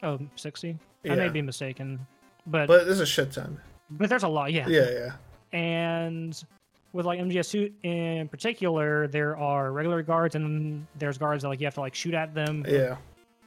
[0.03, 0.77] oh, 60.
[1.03, 1.13] yeah.
[1.13, 1.99] I may be mistaken,
[2.47, 3.59] but, but there's a shit ton.
[3.89, 4.53] But there's a lot.
[4.53, 4.67] Yeah.
[4.69, 5.57] Yeah, yeah.
[5.57, 6.41] and
[6.93, 11.65] with like MGS2 in particular, there are regular guards and there's guards that like you
[11.67, 12.65] have to like shoot at them.
[12.67, 12.95] Yeah.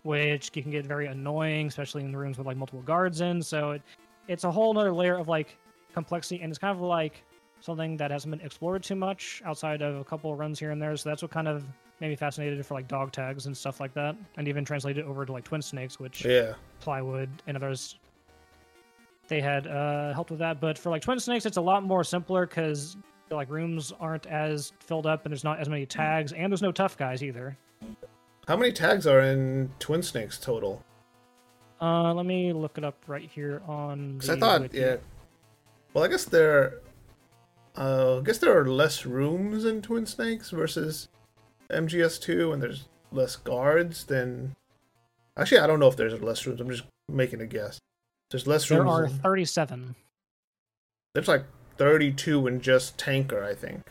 [0.02, 3.42] which can get very annoying, especially in the rooms with like multiple guards in.
[3.42, 3.82] So it,
[4.28, 5.56] it's a whole nother layer of like
[5.94, 7.22] complexity, and it's kind of like
[7.60, 10.80] something that hasn't been explored too much outside of a couple of runs here and
[10.80, 10.96] there.
[10.96, 11.64] So that's what kind of
[12.00, 15.24] made me fascinated for like dog tags and stuff like that, and even translated over
[15.24, 16.54] to like twin snakes, which Yeah.
[16.80, 17.98] plywood and others
[19.28, 20.60] they had uh, helped with that.
[20.60, 22.96] But for like twin snakes, it's a lot more simpler because
[23.30, 26.72] like rooms aren't as filled up and there's not as many tags, and there's no
[26.72, 27.56] tough guys either.
[28.46, 30.84] How many tags are in Twin Snakes total?
[31.80, 34.14] Uh, let me look it up right here on.
[34.14, 34.78] Because I thought, wiki.
[34.78, 34.96] yeah.
[35.94, 36.80] Well, I guess there.
[37.76, 41.08] Uh, I guess there are less rooms in Twin Snakes versus
[41.70, 44.54] MGS2, and there's less guards than.
[45.36, 46.60] Actually, I don't know if there's less rooms.
[46.60, 47.78] I'm just making a guess.
[48.30, 48.90] There's less There rooms.
[48.90, 49.94] There are in- 37.
[51.14, 51.44] There's like
[51.78, 53.82] 32 in just Tanker, I think,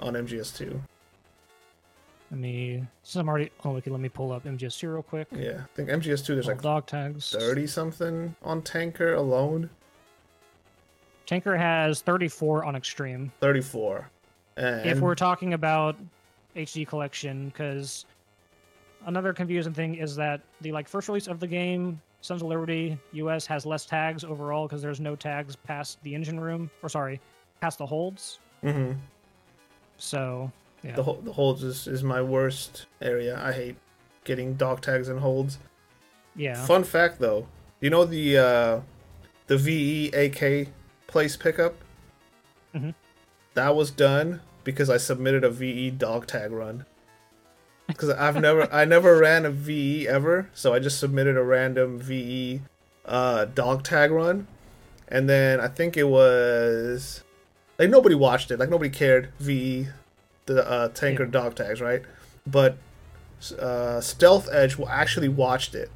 [0.00, 0.80] on MGS2.
[2.30, 2.84] Let me.
[3.02, 3.50] Since I'm already.
[3.64, 3.90] Oh, okay.
[3.90, 5.28] Let me pull up MGS2 real quick.
[5.32, 7.30] Yeah, I think MGS2 there's All like dog tags.
[7.30, 9.70] 30 something on Tanker alone.
[11.26, 13.32] Tanker has 34 on Extreme.
[13.40, 14.08] 34.
[14.56, 15.96] And if we're talking about
[16.54, 18.06] HD collection, because
[19.06, 22.98] another confusing thing is that the like first release of the game, Sons of Liberty
[23.12, 27.20] US, has less tags overall because there's no tags past the engine room, or sorry,
[27.60, 28.38] past the holds.
[28.62, 28.98] Mm-hmm.
[29.98, 30.50] So
[30.82, 33.40] yeah, the, the holds is, is my worst area.
[33.42, 33.76] I hate
[34.24, 35.58] getting dog tags and holds.
[36.36, 36.64] yeah.
[36.66, 37.46] Fun fact though,
[37.80, 38.80] you know the uh,
[39.46, 40.68] the VE AK
[41.14, 41.76] place pickup?
[42.74, 42.92] Mhm.
[43.54, 46.86] That was done because I submitted a VE dog tag run.
[47.86, 52.00] Because I've never I never ran a VE ever, so I just submitted a random
[52.00, 52.62] VE
[53.04, 54.48] uh, dog tag run,
[55.06, 57.22] and then I think it was
[57.78, 59.86] like nobody watched it, like nobody cared VE
[60.46, 61.30] the uh, tanker Yeah.
[61.30, 62.02] dog tags, right?
[62.44, 62.76] But
[63.60, 65.92] uh, Stealth Edge actually watched it,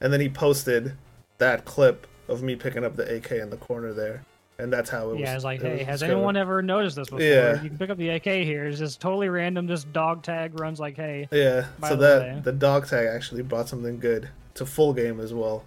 [0.00, 0.94] and then he posted
[1.36, 4.24] that clip of me picking up the AK in the corner there,
[4.58, 5.20] and that's how it was.
[5.20, 7.22] Yeah, it's like, it hey, has anyone ever noticed this before?
[7.24, 7.62] Yeah.
[7.62, 8.66] You can pick up the AK here.
[8.66, 12.40] It's just totally random, just dog tag runs like, hey, Yeah, so the that way.
[12.44, 15.64] the dog tag actually brought something good to full game as well.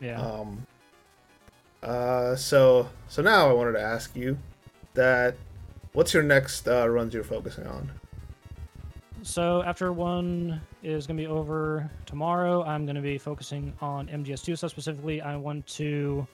[0.00, 0.20] yeah.
[0.20, 0.66] Um.
[1.82, 2.36] Uh.
[2.36, 4.38] So so now I wanted to ask you
[4.94, 5.34] that
[5.94, 7.90] what's your next uh, runs you're focusing on?
[9.24, 14.08] So after one is going to be over tomorrow, I'm going to be focusing on
[14.08, 15.20] MGS2 So specifically.
[15.20, 16.26] I want to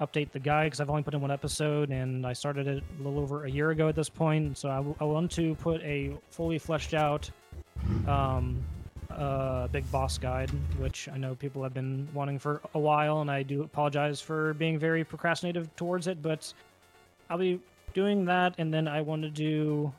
[0.00, 3.02] update the guide because I've only put in one episode and I started it a
[3.02, 4.58] little over a year ago at this point.
[4.58, 7.30] So I, w- I want to put a fully fleshed out
[8.08, 8.62] um,
[9.10, 13.30] uh, Big Boss Guide, which I know people have been wanting for a while, and
[13.30, 16.52] I do apologize for being very procrastinative towards it, but
[17.30, 17.60] I'll be
[17.92, 19.92] doing that, and then I want to do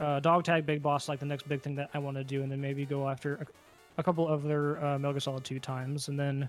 [0.00, 2.42] uh, Dog Tag Big Boss, like the next big thing that I want to do,
[2.42, 3.46] and then maybe go after a,
[3.98, 6.48] a couple of other uh, Metal Solid 2 times, and then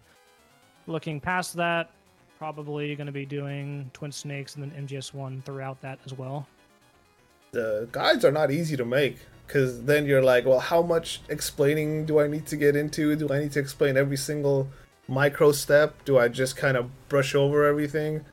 [0.87, 1.91] looking past that,
[2.39, 6.47] probably going to be doing Twin Snakes and then MGS1 throughout that as well.
[7.51, 12.05] The guides are not easy to make because then you're like, well, how much explaining
[12.05, 13.15] do I need to get into?
[13.15, 14.69] Do I need to explain every single
[15.09, 16.05] micro step?
[16.05, 18.23] Do I just kind of brush over everything?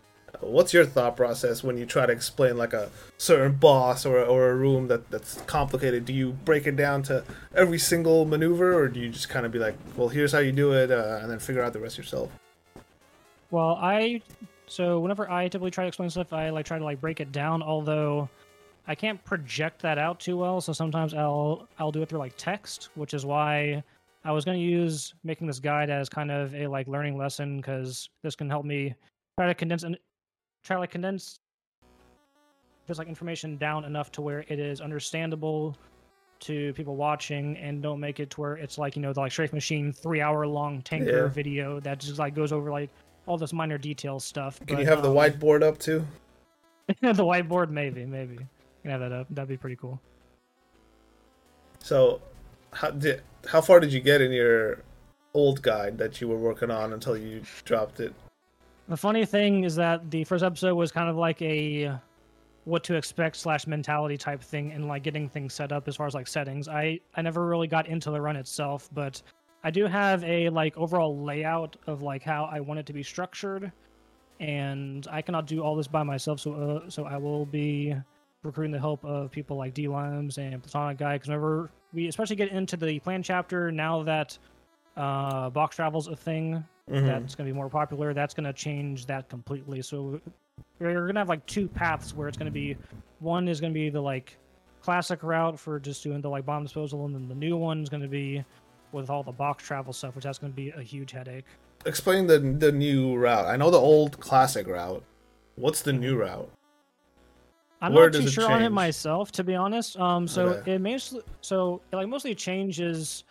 [0.41, 4.51] What's your thought process when you try to explain like a certain boss or, or
[4.51, 6.05] a room that, that's complicated?
[6.05, 9.51] Do you break it down to every single maneuver, or do you just kind of
[9.51, 11.97] be like, well, here's how you do it, uh, and then figure out the rest
[11.97, 12.31] yourself?
[13.51, 14.23] Well, I
[14.67, 17.33] so whenever I typically try to explain stuff, I like try to like break it
[17.33, 17.63] down.
[17.63, 18.29] Although
[18.87, 22.37] I can't project that out too well, so sometimes I'll I'll do it through like
[22.37, 23.83] text, which is why
[24.25, 27.59] I was going to use making this guide as kind of a like learning lesson
[27.59, 28.95] because this can help me
[29.39, 29.97] try to condense and
[30.65, 31.39] try to like condense
[32.89, 35.77] just like information down enough to where it is understandable
[36.39, 39.33] to people watching and don't make it to where it's like you know the like
[39.33, 41.29] strafe machine three hour long tanker Yeah.
[41.29, 42.91] video that just like goes over like
[43.27, 46.07] all this minor detail stuff Can but, you have the um, whiteboard up too?
[47.01, 48.37] the whiteboard maybe maybe
[48.83, 50.01] can have that up that'd be pretty cool
[51.81, 52.21] So,
[52.73, 54.83] how did how far did you get in your
[55.35, 58.13] old guide that you were working on until you dropped it?
[58.89, 61.93] The funny thing is that the first episode was kind of like a
[62.65, 66.07] what to expect slash mentality type thing and like getting things set up as far
[66.07, 66.69] as like settings.
[66.69, 69.23] I I never really got into the run itself, but
[69.67, 73.03] I do have a like overall layout of like how I want it to be
[73.03, 73.73] structured,
[74.39, 76.39] and I cannot do all this by myself.
[76.39, 77.93] So uh, so I will be
[78.45, 81.15] recruiting the help of people like D Limes and Platonic Guy.
[81.17, 84.39] Because whenever we especially get into the Plant chapter, now that
[84.97, 87.05] uh, box travel's a thing, Mhm.
[87.05, 88.15] that's going to be more popular.
[88.15, 89.83] That's going to change that completely.
[89.83, 90.21] So
[90.79, 92.77] we're going to have like two paths where it's going to be
[93.19, 94.39] one is going to be the like
[94.81, 97.89] classic route for just doing the like bomb disposal, and then the new one is
[97.89, 98.45] going to be
[98.97, 101.45] with all the box travel stuff, which that's going to be a huge headache.
[101.85, 103.47] Explain the the new route.
[103.47, 105.05] I know the old classic route.
[105.55, 106.51] What's the new route?
[107.81, 109.97] I'm Where not too sure on it myself, to be honest.
[109.99, 110.75] Um, so Okay.
[110.75, 113.25] it mostly so it, like mostly changes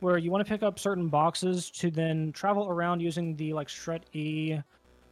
[0.00, 3.68] where you want to pick up certain boxes to then travel around using the like
[3.68, 4.58] Strut E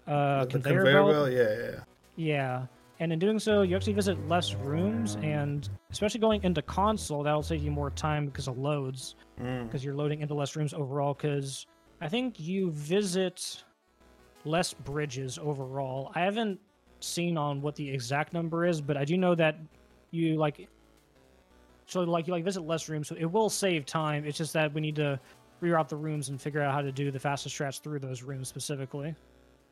[0.07, 1.13] uh, the conveyor, conveyor belt.
[1.13, 1.33] belt?
[1.33, 1.81] Yeah, yeah,
[2.17, 2.67] yeah.
[3.01, 7.45] And in doing so, you actually visit less rooms, and especially going into console, that'll
[7.45, 9.67] save you more time because of loads, Mm.
[9.67, 11.15] because you're loading into less rooms overall.
[11.15, 11.67] Because
[12.01, 13.63] I think you visit
[14.45, 16.11] less bridges overall.
[16.15, 16.59] I haven't
[17.01, 19.57] seen on what the exact number is, but I do know that
[20.11, 20.69] you like.
[21.87, 24.25] So like you like visit less rooms, so it will save time.
[24.25, 25.19] It's just that we need to
[25.63, 28.49] reroute the rooms and figure out how to do the fastest strats through those rooms
[28.49, 29.15] specifically.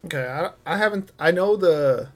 [0.04, 1.12] Okay, I, I haven't.
[1.18, 2.08] I know the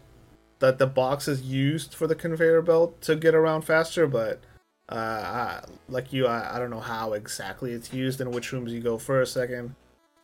[0.60, 4.40] that the box is used for the conveyor belt to get around faster, but
[4.88, 8.72] uh, I, like you, I, I don't know how exactly it's used and which rooms
[8.72, 9.74] you go first, second.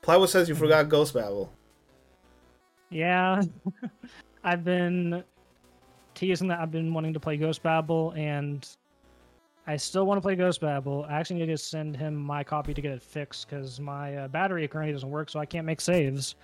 [0.03, 0.59] Plywood says you Mhm.
[0.59, 1.53] forgot Ghost Babel.
[2.91, 3.43] Yeah,
[4.45, 5.25] I've been
[6.15, 8.69] teasing that I've been wanting to play Ghost Babel, and
[9.67, 11.05] I still want to play Ghost Babel.
[11.09, 14.29] I actually need to send him my copy to get it fixed because my uh,
[14.29, 16.37] battery currently doesn't work, so I can't make saves.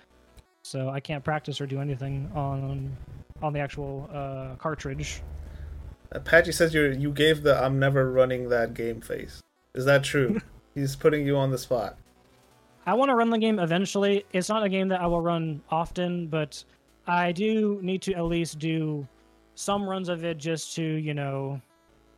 [0.65, 2.95] So I can't practice or do anything on
[3.43, 5.21] on the actual uh, cartridge.
[6.13, 9.41] Apache says you you gave the I'm never running that game face.
[9.75, 10.39] Is that true?
[10.75, 11.97] He's putting you on the spot.
[12.85, 14.25] I want to run the game eventually.
[14.33, 16.63] It's not a game that I will run often, but
[17.07, 19.07] I do need to at least do
[19.55, 21.61] some runs of it just to, you know,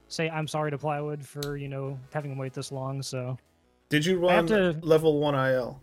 [0.07, 3.01] say I'm sorry to Plywood for, you know, having him wait this long.
[3.01, 3.37] So
[3.89, 5.81] Did you run to- level one IL?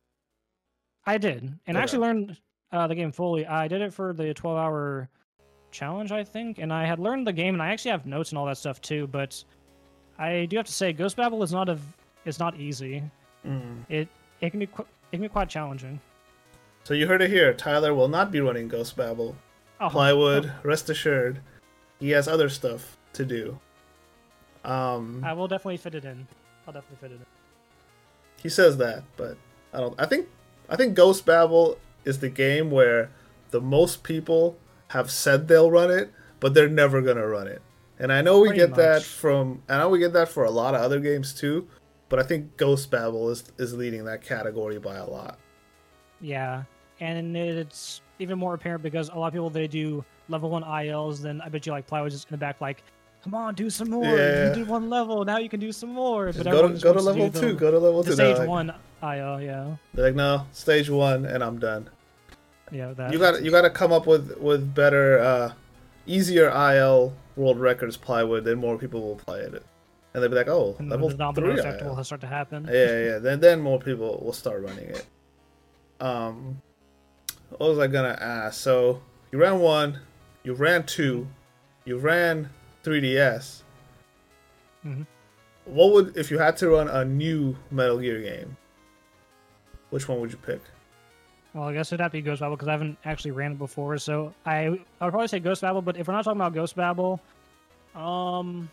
[1.07, 1.53] I did.
[1.67, 2.39] And I actually learned
[2.73, 3.47] uh, the game fully.
[3.47, 5.09] I did it for the 12 hour
[5.73, 6.59] challenge, I think.
[6.59, 8.81] And I had learned the game, and I actually have notes and all that stuff
[8.81, 9.07] too.
[9.09, 9.43] But
[10.19, 11.79] I do have to say, Ghost Babel is not a,
[12.25, 13.03] it's not easy.
[13.47, 13.85] Mm.
[13.89, 14.09] It
[14.41, 16.01] it can be qu- it can be quite challenging.
[16.85, 17.53] So you heard it here.
[17.55, 19.37] Tyler will not be running Ghost Babel.
[19.81, 21.41] Oh, Plywood, rest assured,
[21.99, 23.59] he has other stuff to do.
[24.65, 26.27] Um, I will definitely fit it in.
[26.67, 27.27] I'll definitely fit it in.
[28.41, 29.37] he says that, but
[29.73, 30.01] I don't.
[30.01, 30.29] I think
[30.69, 33.11] I think Ghost Babel is the game where
[33.51, 34.57] the most people
[34.93, 37.63] have said they'll run it, but they're never gonna run it.
[37.99, 39.63] And I know we Pretty get that from.
[39.69, 41.67] I know we get that for a lot of other games too,
[42.09, 45.39] but I think Ghost Babel is is leading that category by a lot.
[46.21, 46.65] Yeah,
[47.01, 51.23] and it's even more apparent because a lot of people they do level one ILs.
[51.23, 52.83] Then I bet you like Plywood's just in the back like,
[53.25, 54.05] come on, do some more.
[54.05, 54.49] Yeah.
[54.49, 56.33] You did one level, now you can do some more.
[56.33, 57.47] But go to go to level do two.
[57.53, 58.13] the- Go to level two.
[58.13, 61.89] Stage like, one IO, yeah, they're like, no, stage one, and I'm done.
[62.73, 62.93] Yeah.
[62.95, 65.53] That You got you got to come up with with better, uh,
[66.07, 70.49] easier IL world records plywood, then more people will play it, and they'll be like,
[70.49, 71.95] oh, and level the three effect IL.
[71.95, 72.69] will start to happen.
[72.71, 73.19] yeah, yeah.
[73.19, 75.07] Then then more people will start running it.
[76.01, 76.61] Um,
[77.51, 78.61] what was I gonna ask?
[78.61, 79.01] So
[79.31, 80.01] you ran one,
[80.43, 81.29] you ran two,
[81.85, 82.49] you ran
[82.85, 83.63] 3DS.
[84.85, 85.07] Mhm.
[85.65, 88.57] What would if you had to run a new Metal Gear game?
[89.91, 90.61] Which one would you pick?
[91.55, 93.59] Well, I guess it'd have to be Ghost Babel because I haven't actually ran it
[93.59, 93.99] before.
[93.99, 95.83] So I I would probably say Ghost Babel.
[95.83, 97.21] But if we're not talking about Ghost Babel,
[97.95, 98.71] um,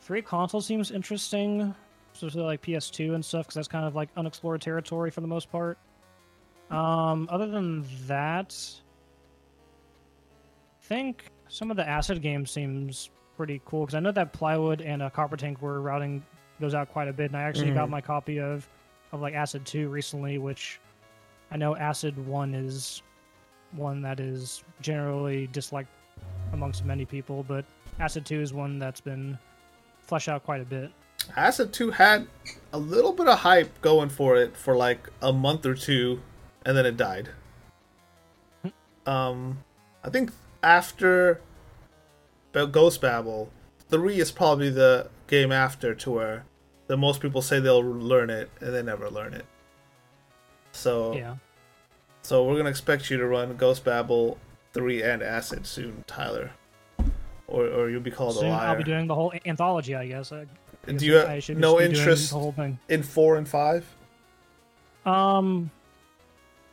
[0.00, 1.74] free console seems interesting,
[2.14, 5.50] especially like PS2 and stuff because that's kind of like unexplored territory for the most
[5.52, 5.76] part.
[6.70, 8.56] Um, other than that,
[10.82, 14.80] I think some of the Acid games seems pretty cool because I know that Plywood
[14.80, 16.24] and uh, Copper Tank were routing
[16.60, 17.90] those out quite a bit, and I actually got Mhm.
[17.92, 18.66] my copy of
[19.12, 20.80] of like Acid 2 recently, which
[21.54, 23.00] I know Acid 1 is
[23.70, 25.88] one that is generally disliked
[26.52, 27.64] amongst many people, but
[28.00, 29.38] Acid 2 is one that's been
[30.02, 30.90] fleshed out quite a bit.
[31.36, 32.26] Acid 2 had
[32.72, 36.20] a little bit of hype going for it for like a month or two,
[36.66, 37.28] and then it died.
[39.06, 39.58] Um,
[40.02, 40.32] I think
[40.64, 41.40] after
[42.52, 43.48] Ghost Babel,
[43.90, 46.46] 3 is probably the game after to where
[46.88, 49.46] the most people say they'll learn it, and they never learn it.
[50.74, 51.36] So, Yeah.
[52.22, 54.38] so we're gonna expect you to run Ghost Babel
[54.72, 56.50] 3 and Acid soon, Tyler.
[57.46, 58.68] Or, or you'll be called Soon a liar.
[58.68, 60.32] I'll be doing the whole anthology, I guess.
[60.32, 60.46] I, I
[60.86, 62.78] guess Do you I should no interest the whole thing.
[62.88, 63.96] in 4 and 5?
[65.06, 65.70] Um,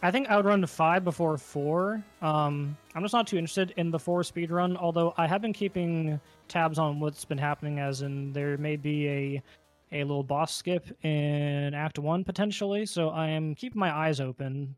[0.01, 2.01] I think I would run to five before four.
[2.21, 4.77] Um, I'm just not too interested in the four speed run.
[4.77, 9.07] Although I have been keeping tabs on what's been happening, as in there may be
[9.09, 9.43] a
[9.91, 12.85] a little boss skip in Act One potentially.
[12.85, 14.75] So I am keeping my eyes open.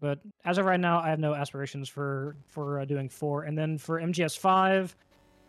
[0.00, 3.44] But as of right now, I have no aspirations for for uh, doing four.
[3.44, 4.94] And then for MGS five,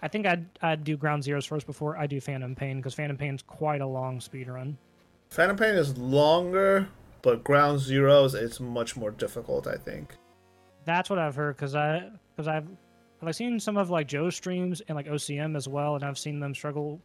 [0.02, 3.18] I think I'd I'd do Ground Zeroes first before I do Phantom Pain because Phantom
[3.18, 4.78] Pain's quite a long speed run.
[5.30, 6.88] Phantom Pain is longer,
[7.22, 9.68] but Ground Zeroes it's much more difficult.
[9.68, 10.16] I think.
[10.86, 12.68] That's what I've heard because I because I've
[13.22, 16.40] I've seen some of like Joe's streams and like OCM as well, and I've seen
[16.40, 17.02] them struggle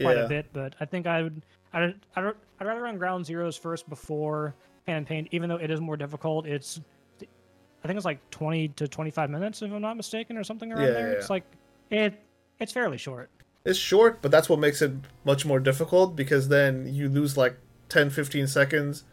[0.00, 0.46] quite Yeah, a bit.
[0.52, 1.42] But I think I would
[1.72, 2.24] I'd, I'd
[2.60, 4.54] I'd rather run Ground Zeroes first before
[4.86, 6.46] Phantom Pain, even though it is more difficult.
[6.46, 6.80] It's
[7.20, 10.72] I think it's like twenty to twenty five minutes if I'm not mistaken, or something
[10.72, 11.12] around Yeah, there.
[11.12, 11.44] yeah, It's like
[11.90, 12.20] it
[12.58, 13.28] it's fairly short.
[13.64, 14.92] it's short, but that's what makes it
[15.24, 17.56] much more difficult because then you lose like
[17.88, 19.04] 10, 15 seconds.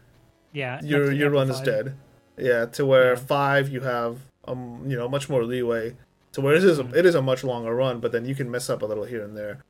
[0.54, 1.96] Yeah, Your your run is dead.
[2.38, 5.96] Yeah, to where five you have um you know much more leeway.
[6.34, 6.96] To where it is a, Mhm.
[6.96, 9.22] it is a much longer run, but then you can mess up a little here
[9.24, 9.64] and there,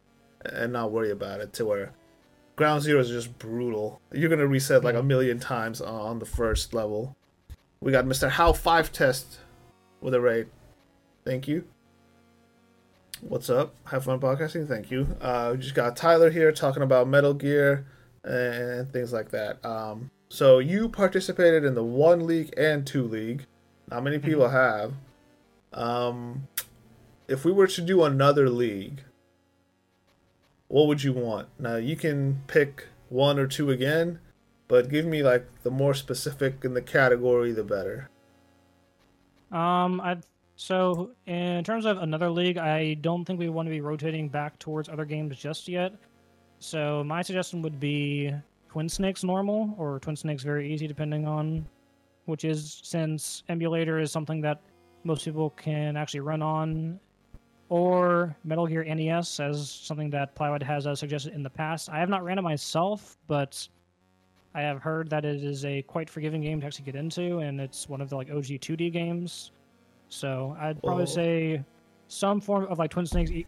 [0.45, 1.53] and not worry about it.
[1.53, 1.93] To where
[2.55, 4.01] Ground Zero is just brutal.
[4.11, 7.15] You're gonna reset like a million times on the first level.
[7.81, 8.29] We got Mr.
[8.29, 9.39] How Five Test
[10.01, 10.47] with a raid.
[11.25, 11.65] Thank you.
[13.21, 13.75] What's up?
[13.85, 14.67] Have fun podcasting.
[14.67, 15.15] Thank you.
[15.21, 17.85] Uh, we just got Tyler here talking about Metal Gear
[18.23, 19.63] and things like that.
[19.63, 23.45] Um, so you participated in the one league and two league.
[23.89, 24.93] Not many people have.
[25.73, 26.47] Um,
[27.27, 29.01] if we were to do another league,
[30.71, 31.49] what would you want?
[31.59, 34.19] Now you can pick one or two again,
[34.69, 38.09] but give me like the more specific in the category, the better.
[39.51, 40.17] Um, I
[40.55, 44.57] so in terms of another league, I don't think we want to be rotating back
[44.59, 45.93] towards other games just yet.
[46.59, 48.31] So my suggestion would be
[48.69, 51.67] Twin Snakes normal or Twin Snakes very easy, depending on
[52.25, 54.61] which is since emulator is something that
[55.03, 56.97] most people can actually run on,
[57.71, 61.89] or Metal Gear NES as something that Plywood has uh, suggested in the past.
[61.89, 63.65] I have not ran it myself, but
[64.53, 67.61] I have heard that it is a quite forgiving game to actually get into, and
[67.61, 69.51] it's one of the like OG 2D games.
[70.09, 71.13] So I'd probably Whoa.
[71.13, 71.63] say
[72.09, 73.45] some form of like Twin Snakes, e-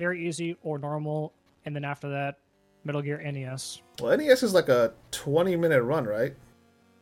[0.00, 1.32] very easy or normal,
[1.64, 2.40] and then after that,
[2.82, 3.82] Metal Gear NES.
[4.00, 6.34] Well, NES is like a 20 minute run, right?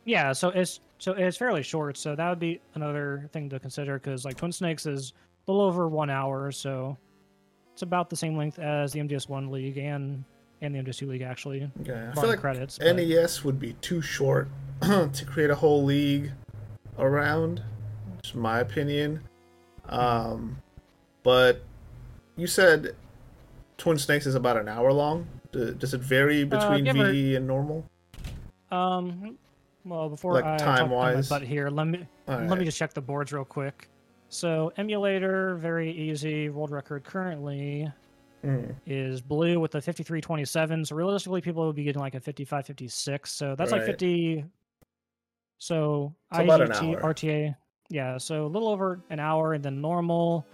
[0.05, 1.97] Yeah, so it's so it's fairly short.
[1.97, 5.13] So that would be another thing to consider because like Twin Snakes is
[5.47, 6.97] little over one hour, or so
[7.73, 10.23] it's about the same length as the MGS1 League and
[10.61, 11.69] and the MGS Two League actually.
[11.81, 12.07] Okay.
[12.11, 12.77] I feel like credits.
[12.77, 14.47] but- NES would be too short
[14.81, 16.31] to create a whole league
[16.99, 17.61] around.
[18.23, 19.21] Just my opinion.
[19.87, 20.57] Um,
[21.23, 21.63] but
[22.35, 22.95] you said
[23.77, 25.27] Twin Snakes is about an hour long.
[25.51, 27.85] Does it vary between give or- VE and normal?
[28.69, 29.37] Um,
[29.85, 31.29] well, before Like I my time-wise?
[31.29, 33.87] butt here, let me All let me just check the boards real quick.
[34.29, 36.49] So emulator, very easy.
[36.49, 37.91] World record currently
[38.43, 38.75] Mm.
[38.85, 40.85] is blue with the 5327.
[40.85, 43.31] So realistically, people would be getting like a 5556.
[43.31, 44.45] So that's like 50.
[45.57, 46.95] So It's IGT.
[47.01, 47.55] RTA.
[47.89, 50.45] Yeah, so a little over an hour, and then normal.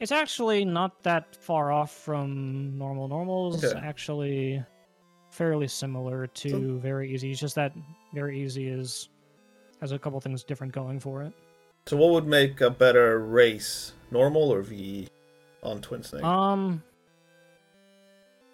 [0.00, 3.06] It's actually not that far off from normal.
[3.08, 3.78] Normal's Okay.
[3.78, 4.64] actually
[5.30, 7.30] fairly similar to So- very easy.
[7.30, 7.72] It's just that
[8.12, 9.10] very easy is
[9.80, 11.32] has a couple things different going for it.
[11.86, 15.08] So what would make a better race, normal or VE
[15.62, 16.22] on Twin Snake?
[16.22, 16.82] Um,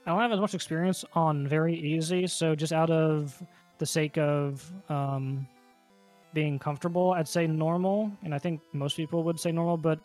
[0.07, 3.41] I don't have as much experience on very easy, so just out of
[3.76, 5.47] the sake of um,
[6.33, 9.76] being comfortable, I'd say normal, and I think most people would say normal.
[9.76, 10.01] But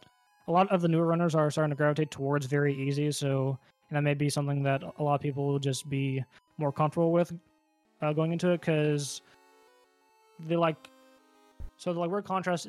[0.48, 3.58] a lot of the newer runners are starting to gravitate towards very easy, so
[3.90, 6.24] and that may be something that a lot of people will just be
[6.58, 7.32] more comfortable with
[8.02, 9.22] uh, going into it because
[10.48, 10.90] they like.
[11.78, 12.68] So the like weird contrast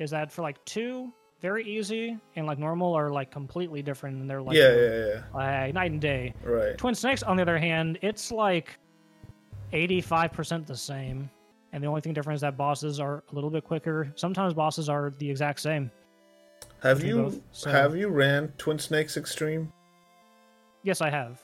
[0.00, 4.28] is that for like two very easy and like normal are like completely different and
[4.28, 5.22] they're like yeah, yeah, yeah.
[5.32, 6.76] like night and day Right.
[6.76, 8.76] twin snakes on the other hand it's like
[9.72, 11.30] 85% the same
[11.72, 14.88] and the only thing different is that bosses are a little bit quicker sometimes bosses
[14.88, 15.90] are the exact same
[16.82, 19.72] Have you both, so- have you ran Twin Snakes Extreme?
[20.82, 21.40] yes i have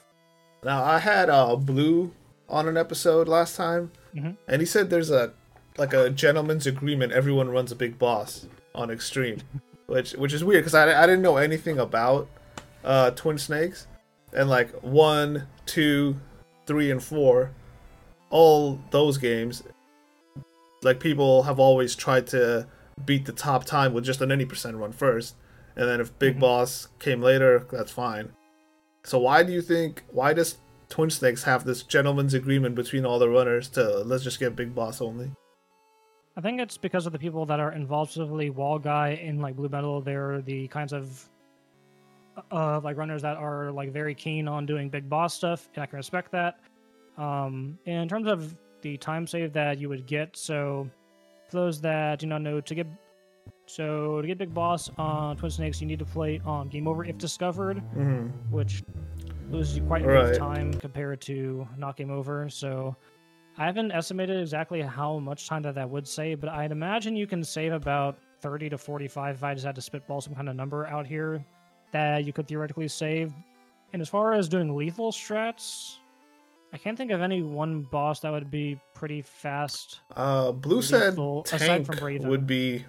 [0.65, 2.13] Now I had uh Blue
[2.49, 4.37] on an episode last time, Mhm.
[4.49, 5.33] and he said there's a
[5.79, 7.12] like a gentleman's agreement.
[7.12, 9.41] Everyone runs a big boss on Extreme,
[9.87, 12.29] which which is weird because I, I didn't know anything about
[12.85, 13.87] uh Twin Snakes,
[14.33, 16.16] and like one, two,
[16.66, 17.51] three, and four,
[18.31, 19.62] all those games,
[20.83, 22.66] like people have always tried to
[23.05, 25.37] beat the top time with just an any percent run first,
[25.77, 26.41] and then if Big Mhm.
[26.41, 28.31] Boss came later, that's fine.
[29.05, 30.59] So why do you think why does
[30.89, 34.74] Twin Snakes have this gentleman's agreement between all the runners to let's just get Big
[34.74, 35.31] Boss only?
[36.37, 39.57] I think it's because of the people that are involved specifically wall guy in like
[39.57, 41.28] blue metal they're the kinds of
[42.51, 45.87] uh like runners that are like very keen on doing big boss stuff and i
[45.87, 46.61] can respect that
[47.16, 50.89] um in terms of the time save that you would get so
[51.49, 52.87] for those that do not know to get
[53.66, 57.05] so to get big boss on twin snakes you need to play on game over
[57.05, 58.28] if discovered Mm-hmm.
[58.55, 58.82] which
[59.51, 60.32] loses you quite a bit Right.
[60.32, 62.49] of time compared to not game over.
[62.51, 62.97] So
[63.59, 67.27] I haven't estimated exactly how much time that that would save, but I'd imagine you
[67.27, 70.57] can save about 30 to 45 if I just had to spitball some kind of
[70.57, 71.43] number out here
[71.93, 73.33] that you could theoretically save.
[73.93, 75.97] And as far as doing lethal strats,
[76.73, 80.01] I can't think of any one boss that would be pretty fast.
[80.15, 82.85] Uh, Blue said Lethal, aside tank would be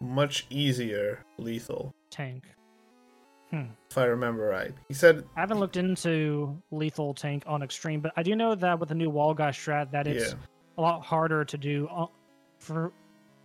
[0.00, 2.44] much easier lethal Tank.
[3.50, 3.64] Hmm.
[3.90, 4.72] if I remember right.
[4.88, 8.78] He said I haven't looked into lethal tank on extreme, but I do know that
[8.78, 10.38] with the new wall guy strat that it's yeah.
[10.78, 11.88] a lot harder to do
[12.58, 12.92] for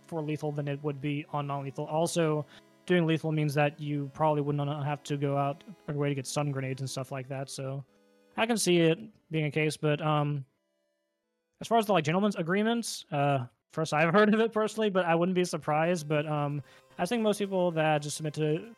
[0.06, 1.86] for lethal than it would be on non-lethal.
[1.86, 2.46] Also,
[2.86, 6.14] doing lethal means that you probably would not have to go out your way to
[6.14, 7.50] get stun grenades and stuff like that.
[7.50, 7.84] So
[8.36, 8.98] I can see it
[9.30, 10.44] being a case, but um,
[11.60, 15.04] as far as the like gentlemen's agreements, uh, first I've heard of it personally, but
[15.04, 16.08] I wouldn't be surprised.
[16.08, 16.62] But um,
[16.98, 18.68] I think most people that just submit to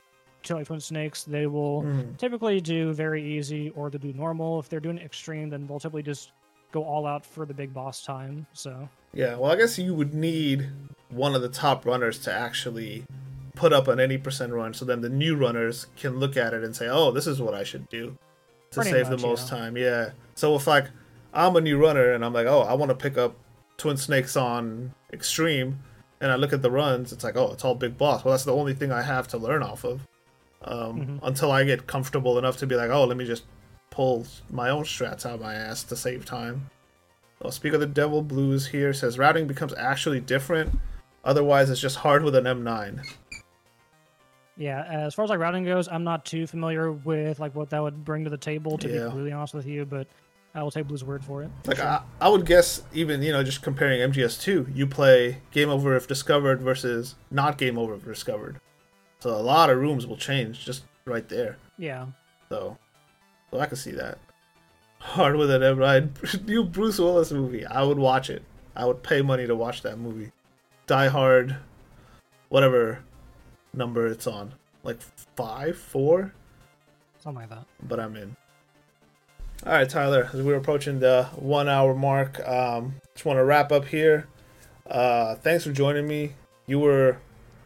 [0.50, 2.16] like Twin Snakes, they will Mhm.
[2.16, 4.58] typically do very easy or they'll do normal.
[4.60, 6.32] If they're doing extreme, then they'll typically just
[6.72, 8.46] go all out for the big boss time.
[8.52, 10.68] So Yeah, well, I guess you would need
[11.10, 13.04] one of the top runners to actually
[13.56, 16.62] put up an any percent run, so then the new runners can look at it
[16.62, 18.16] and say, "Oh, this is what I should do
[18.70, 19.58] to Pretty save much, the most yeah.
[19.58, 20.10] time." Yeah.
[20.34, 20.86] So if like
[21.34, 23.34] I'm a new runner and I'm like, "Oh, I want to pick up
[23.78, 25.80] Twin Snakes on Extreme,"
[26.20, 28.44] and I look at the runs, it's like, "Oh, it's all Big Boss." Well, that's
[28.44, 30.02] the only thing I have to learn off of
[30.62, 31.18] um, Mhm.
[31.22, 33.44] until I get comfortable enough to be like, "Oh, let me just
[33.90, 36.70] pull my own strats out of my ass to save time."
[37.40, 40.76] Well, speak of the devil blues here says routing becomes actually different.
[41.24, 43.00] Otherwise, it's just hard with an M9.
[44.56, 47.80] yeah, as far as like routing goes, I'm not too familiar with like what that
[47.80, 48.76] would bring to the table.
[48.78, 48.94] To Yeah.
[48.94, 50.08] be completely honest with you, but
[50.54, 51.50] I will take Blue's word for it.
[51.66, 55.94] Like I, I would guess, even you know, just comparing MGS2, you play game over
[55.94, 58.56] if discovered versus not game over if discovered.
[59.20, 61.56] So a lot of rooms will change just right there.
[61.78, 62.06] Yeah,
[62.48, 62.76] So,
[63.50, 64.18] so I can see that.
[65.00, 67.64] Hard with an M9, new Bruce Willis movie.
[67.64, 68.42] I would watch it.
[68.74, 70.32] I would pay money to watch that movie.
[70.86, 71.56] Die Hard,
[72.48, 73.00] whatever
[73.74, 74.98] number it's on, like
[75.36, 76.32] five, four.
[77.20, 77.64] something like that.
[77.82, 78.36] but I'm in.
[79.66, 83.72] All right, Tyler, as we're approaching the one hour mark, um, just want to wrap
[83.72, 84.28] up here.
[84.88, 86.34] Uh, thanks for joining me.
[86.66, 87.18] You were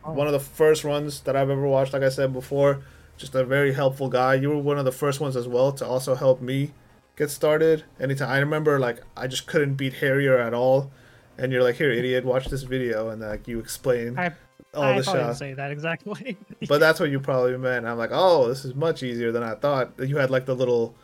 [0.04, 0.12] Oh.
[0.12, 2.82] one of the first ones that I've ever watched, like I said before.
[3.18, 4.34] Just a very helpful guy.
[4.34, 6.72] You were one of the first ones as well to also help me
[7.16, 7.84] get started.
[8.00, 10.90] Anytime I remember, like I just couldn't beat Harrier at all,
[11.38, 14.32] and you're like, "Here, idiot, watch this video," and like you explain I
[14.74, 15.38] all I the shots.
[15.38, 16.36] say that exactly.
[16.68, 17.86] But that's what you probably meant.
[17.86, 19.92] I'm like, oh, this is much easier than I thought.
[19.98, 20.94] You had like the little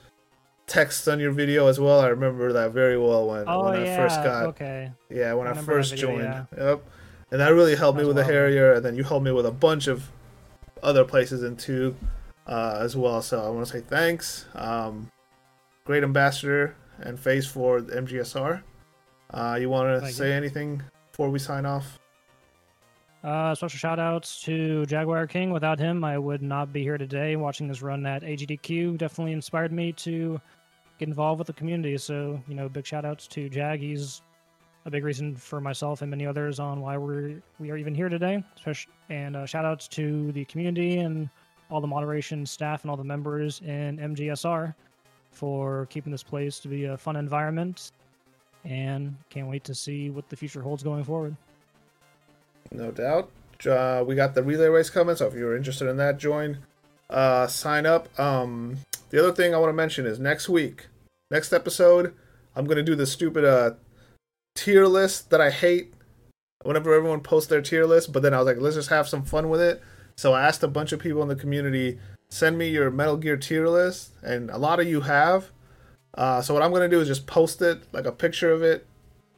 [0.66, 2.00] text on your video as well.
[2.00, 3.94] I remember that very well when oh when yeah.
[3.94, 4.92] I first got okay.
[5.10, 6.22] yeah when I I, first video, joined.
[6.22, 6.44] yeah.
[6.56, 6.84] Yep,
[7.30, 8.32] and that really helped me That's with the.
[8.32, 10.10] Harrier, and then you helped me with a bunch of
[10.82, 11.96] other places in two
[12.46, 13.20] uh, as well.
[13.22, 14.46] So I want to say thanks.
[14.54, 15.10] Um,
[15.84, 18.62] great ambassador and face for the MGSR.
[19.30, 20.16] Uh, you want to Thank you.
[20.16, 21.98] say anything before we sign off?
[23.22, 25.50] Uh, special shout outs to Jaguar King.
[25.50, 27.36] Without him, I would not be here today.
[27.36, 30.40] Watching this run at AGDQ definitely inspired me to
[30.98, 31.98] get involved with the community.
[31.98, 33.80] So, you know, big shout outs to Jag.
[33.80, 34.22] He's
[34.84, 38.08] a big reason for myself and many others on why we're we are even here
[38.08, 38.42] today.
[39.10, 41.28] And uh, shout outs to the community and
[41.70, 44.74] all the moderation staff and all the members in MGSR
[45.30, 47.92] for keeping this place to be a fun environment.
[48.64, 51.36] And can't wait to see what the future holds going forward.
[52.72, 53.30] No doubt.
[53.66, 56.58] Uh, we got the relay race coming, so if you're interested in that, join.
[57.10, 58.08] Uh, sign up.
[58.18, 58.78] Um,
[59.10, 60.86] the other thing I want to mention is next week,
[61.30, 62.14] next episode,
[62.54, 63.72] I'm gonna do the stupid uh
[64.58, 65.94] tier list that I hate.
[66.64, 69.22] Whenever everyone posts their tier list, but then I was like, let's just have some
[69.22, 69.80] fun with it.
[70.16, 71.98] So I asked a bunch of people in the community,
[72.28, 75.50] send me your Metal Gear tier list, and a lot of you have.
[76.14, 78.86] Uh, so what I'm gonna do is just post it, like a picture of it,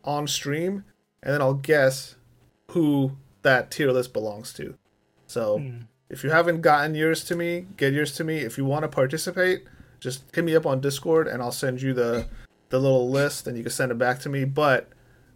[0.02, 0.84] on stream,
[1.22, 2.14] and then I'll guess
[2.70, 3.12] who
[3.42, 4.74] that tier list belongs to.
[5.26, 5.82] So Hmm.
[6.08, 8.38] if you haven't gotten yours to me, get yours to me.
[8.38, 9.64] If you want to participate,
[10.00, 12.26] just hit me up on Discord and I'll send you the
[12.70, 14.44] the little list and you can send it back to me.
[14.44, 14.88] But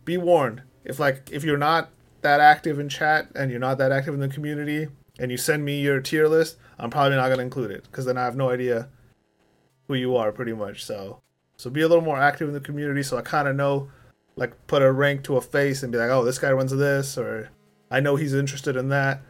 [0.04, 1.90] be warned, if like if you're not
[2.22, 4.88] that active in chat and you're not that active in the community
[5.18, 8.18] and you send me your tier list, I'm probably not gonna include it because then
[8.18, 8.88] I have no idea
[9.88, 10.84] who you are pretty much.
[10.84, 11.20] So
[11.56, 13.88] so be a little more active in the community so I kind of know
[14.36, 17.16] like put a rank to a face and be like, oh, this guy runs this,
[17.16, 17.50] or
[17.90, 19.20] I know he's interested in that.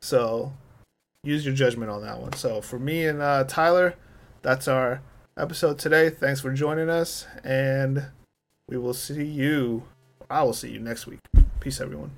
[0.00, 0.52] So
[1.22, 2.32] use your judgment on that one.
[2.34, 3.94] So for me and uh, Tyler,
[4.42, 5.02] that's our
[5.36, 6.10] episode today.
[6.10, 8.06] Thanks for joining us, and
[8.68, 9.84] we will see you.
[10.28, 11.20] I will see you next week.
[11.60, 12.10] Peace, everyone.